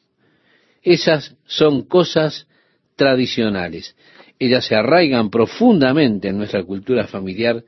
[0.82, 2.48] Esas son cosas
[2.96, 3.96] tradicionales.
[4.40, 7.64] Ellas se arraigan profundamente en nuestra cultura familiar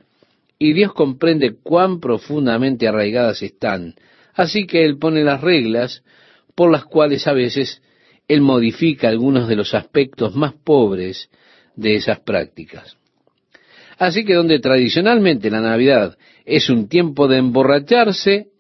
[0.58, 3.95] y Dios comprende cuán profundamente arraigadas están.
[4.34, 6.03] Así que Él pone las reglas
[6.56, 7.82] por las cuales a veces
[8.28, 11.30] Él modifica algunos de los aspectos más pobres
[11.76, 12.98] de esas prácticas.
[13.98, 18.51] Así que donde tradicionalmente la Navidad es un tiempo de emborracharse,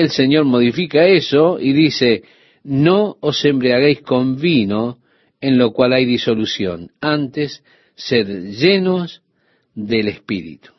[0.00, 2.22] el Señor modifica eso y dice,
[2.62, 4.98] no os embriaguéis con vino,
[5.40, 6.92] en lo cual hay disolución.
[7.00, 7.64] Antes,
[7.96, 9.22] sed llenos
[9.74, 10.70] del Espíritu.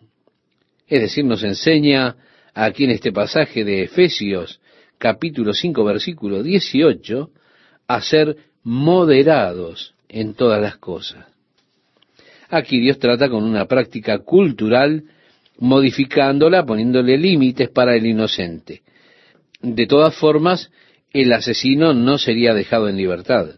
[0.88, 2.16] Es decir, nos enseña
[2.54, 4.60] aquí en este pasaje de Efesios
[4.98, 7.30] capítulo 5 versículo 18
[7.88, 11.26] a ser moderados en todas las cosas.
[12.50, 15.04] Aquí Dios trata con una práctica cultural,
[15.60, 18.82] modificándola, poniéndole límites para el inocente.
[19.61, 20.72] De todas formas,
[21.11, 23.56] el asesino no sería dejado en libertad.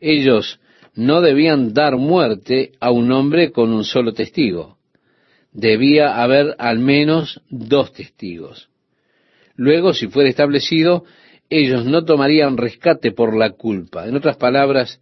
[0.00, 0.58] Ellos
[0.94, 4.78] no debían dar muerte a un hombre con un solo testigo.
[5.52, 8.68] Debía haber al menos dos testigos.
[9.54, 11.04] Luego, si fuera establecido,
[11.50, 14.06] ellos no tomarían rescate por la culpa.
[14.06, 15.00] En otras palabras,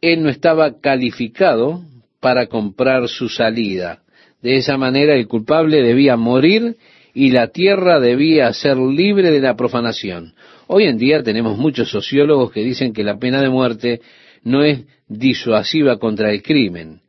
[0.00, 1.82] él no estaba calificado
[2.20, 4.02] para comprar su salida.
[4.42, 6.76] De esa manera el culpable debía morir
[7.14, 10.34] y la tierra debía ser libre de la profanación.
[10.66, 14.00] Hoy en día tenemos muchos sociólogos que dicen que la pena de muerte
[14.42, 17.00] no es disuasiva contra el crimen.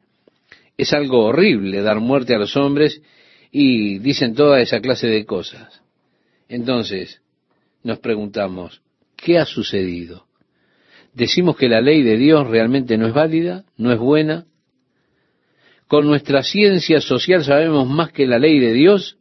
[0.77, 3.01] Es algo horrible dar muerte a los hombres
[3.51, 5.81] y dicen toda esa clase de cosas.
[6.47, 7.21] Entonces,
[7.81, 8.81] nos preguntamos,
[9.15, 10.27] ¿qué ha sucedido?
[11.13, 14.45] ¿Decimos que la ley de Dios realmente no es válida, no es buena?
[15.87, 19.17] Con nuestra ciencia social sabemos más que la ley de Dios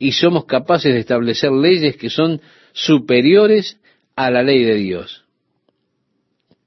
[0.00, 2.40] y somos capaces de establecer leyes que son
[2.72, 3.78] superiores
[4.16, 5.24] a la ley de Dios.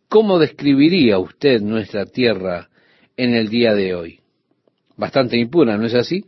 [0.07, 2.69] ¿Cómo describiría usted nuestra tierra
[3.17, 4.19] en el día de hoy?
[4.95, 6.25] Bastante impura, ¿no es así?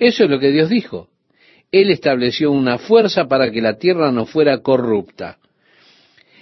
[0.00, 1.08] Eso es lo que Dios dijo.
[1.70, 5.38] Él estableció una fuerza para que la tierra no fuera corrupta.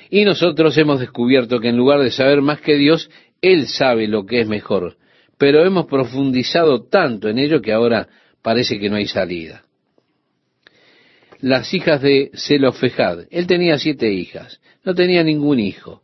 [0.08, 3.10] Y nosotros hemos descubierto que en lugar de saber más que Dios,
[3.42, 4.96] Él sabe lo que es mejor.
[5.36, 8.08] Pero hemos profundizado tanto en ello que ahora
[8.42, 9.64] parece que no hay salida.
[11.40, 13.26] Las hijas de Zelofejad.
[13.30, 14.60] Él tenía siete hijas.
[14.84, 16.02] No tenía ningún hijo.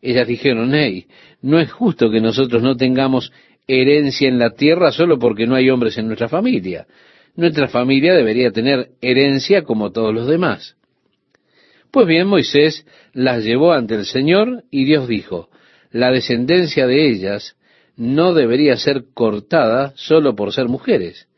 [0.00, 1.06] Ellas dijeron, hey,
[1.42, 3.32] no es justo que nosotros no tengamos
[3.68, 6.86] herencia en la tierra solo porque no hay hombres en nuestra familia.
[7.36, 10.76] Nuestra familia debería tener herencia como todos los demás.
[11.92, 15.50] Pues bien, Moisés las llevó ante el Señor y Dios dijo,
[15.90, 17.56] la descendencia de ellas
[17.96, 21.28] no debería ser cortada solo por ser mujeres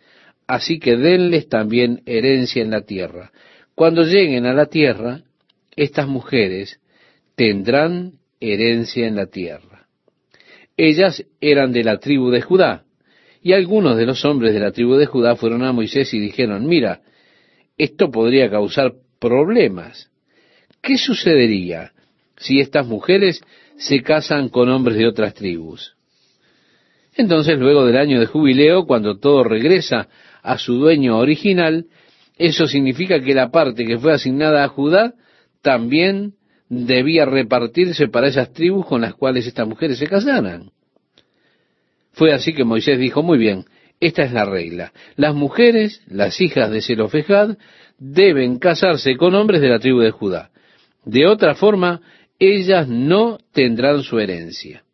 [0.46, 3.32] así que denles también herencia en la tierra.
[3.74, 5.22] Cuando lleguen a la tierra,
[5.76, 6.80] estas mujeres
[7.34, 9.86] tendrán herencia en la tierra.
[10.76, 12.84] Ellas eran de la tribu de Judá,
[13.42, 16.66] y algunos de los hombres de la tribu de Judá fueron a Moisés y dijeron,
[16.66, 17.02] mira,
[17.76, 20.10] esto podría causar problemas.
[20.80, 21.92] ¿Qué sucedería
[22.36, 23.40] si estas mujeres
[23.76, 25.94] se casan con hombres de otras tribus?
[27.16, 30.08] Entonces, luego del año de jubileo, cuando todo regresa
[30.44, 31.86] a su dueño original,
[32.36, 35.14] eso significa que la parte que fue asignada a Judá
[35.62, 36.34] también
[36.68, 40.70] debía repartirse para esas tribus con las cuales estas mujeres se casaran.
[42.12, 43.64] Fue así que Moisés dijo, muy bien,
[44.00, 44.92] esta es la regla.
[45.16, 47.56] Las mujeres, las hijas de Zelofejad,
[47.98, 50.50] deben casarse con hombres de la tribu de Judá.
[51.04, 52.02] De otra forma,
[52.38, 54.84] ellas no tendrán su herencia.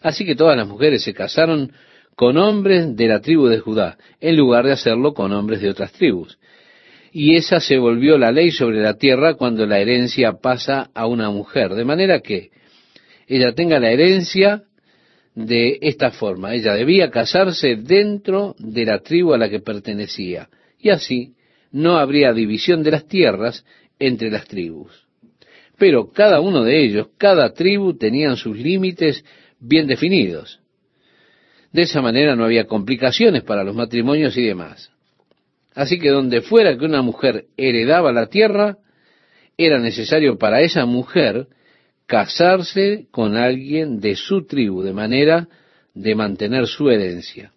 [0.00, 1.72] Así que todas las mujeres se casaron
[2.16, 5.92] con hombres de la tribu de Judá, en lugar de hacerlo con hombres de otras
[5.92, 6.38] tribus.
[7.12, 11.30] Y esa se volvió la ley sobre la tierra cuando la herencia pasa a una
[11.30, 12.50] mujer, de manera que
[13.26, 14.62] ella tenga la herencia
[15.34, 16.54] de esta forma.
[16.54, 20.48] Ella debía casarse dentro de la tribu a la que pertenecía,
[20.78, 21.34] y así
[21.70, 23.64] no habría división de las tierras
[23.98, 25.06] entre las tribus.
[25.78, 29.24] Pero cada uno de ellos, cada tribu tenían sus límites
[29.58, 30.61] bien definidos.
[31.72, 34.90] De esa manera no había complicaciones para los matrimonios y demás.
[35.74, 38.76] Así que donde fuera que una mujer heredaba la tierra,
[39.56, 41.46] era necesario para esa mujer
[42.06, 45.48] casarse con alguien de su tribu, de manera
[45.94, 47.52] de mantener su herencia.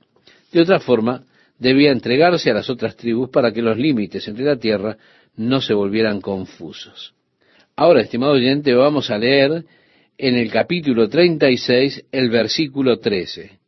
[0.52, 1.24] De otra forma,
[1.60, 4.98] debía entregarse a las otras tribus para que los límites entre la tierra
[5.36, 7.14] no se volvieran confusos.
[7.76, 9.66] Ahora, estimado oyente, vamos a leer
[10.18, 13.65] en el capítulo 36 el versículo 13.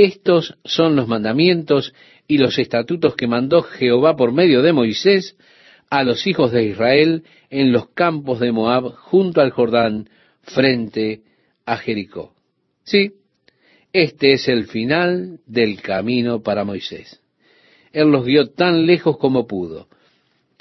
[0.00, 1.92] Estos son los mandamientos
[2.28, 5.36] y los estatutos que mandó Jehová por medio de Moisés
[5.90, 10.08] a los hijos de Israel en los campos de Moab junto al Jordán
[10.42, 11.22] frente
[11.66, 12.32] a Jericó.
[12.84, 13.14] Sí,
[13.92, 17.20] este es el final del camino para Moisés.
[17.92, 19.88] Él los guió tan lejos como pudo.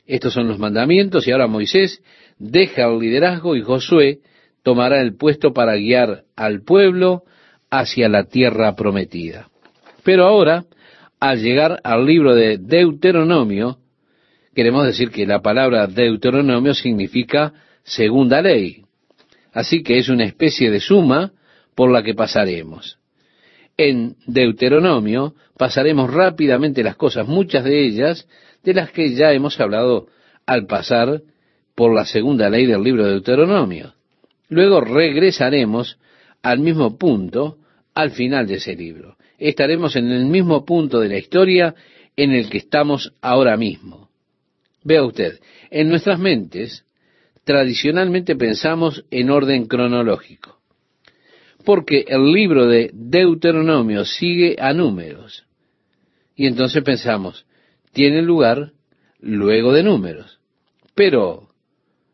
[0.07, 2.01] Estos son los mandamientos y ahora Moisés
[2.39, 4.21] deja el liderazgo y Josué
[4.63, 7.23] tomará el puesto para guiar al pueblo
[7.69, 9.49] hacia la tierra prometida.
[10.03, 10.65] Pero ahora,
[11.19, 13.77] al llegar al libro de Deuteronomio,
[14.55, 17.53] queremos decir que la palabra Deuteronomio significa
[17.83, 18.83] segunda ley.
[19.53, 21.31] Así que es una especie de suma
[21.75, 22.99] por la que pasaremos.
[23.77, 28.27] En Deuteronomio pasaremos rápidamente las cosas, muchas de ellas
[28.63, 30.07] de las que ya hemos hablado
[30.45, 31.21] al pasar
[31.75, 33.93] por la segunda ley del libro de Deuteronomio.
[34.49, 35.99] Luego regresaremos
[36.49, 37.57] al mismo punto
[37.93, 39.17] al final de ese libro.
[39.37, 41.75] Estaremos en el mismo punto de la historia
[42.15, 44.09] en el que estamos ahora mismo.
[44.83, 46.85] Vea usted, en nuestras mentes
[47.43, 50.59] tradicionalmente pensamos en orden cronológico,
[51.65, 55.45] porque el libro de Deuteronomio sigue a números.
[56.33, 57.45] Y entonces pensamos,
[57.91, 58.71] tiene lugar
[59.19, 60.39] luego de números.
[60.95, 61.46] Pero,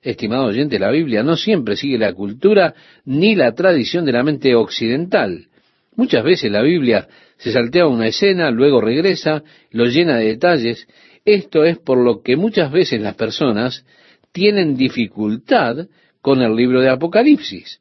[0.03, 2.73] estimado oyente, la Biblia no siempre sigue la cultura
[3.05, 5.47] ni la tradición de la mente occidental.
[5.95, 7.07] Muchas veces la Biblia
[7.38, 10.88] se saltea una escena, luego regresa, lo llena de detalles.
[11.23, 13.85] Esto es por lo que muchas veces las personas
[14.31, 15.88] tienen dificultad
[16.21, 17.80] con el libro de Apocalipsis,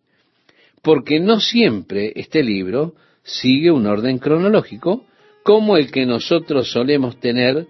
[0.82, 5.06] porque no siempre este libro sigue un orden cronológico
[5.42, 7.66] como el que nosotros solemos tener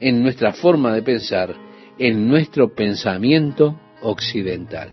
[0.00, 1.54] en nuestra forma de pensar,
[1.98, 4.84] en nuestro pensamiento occidental.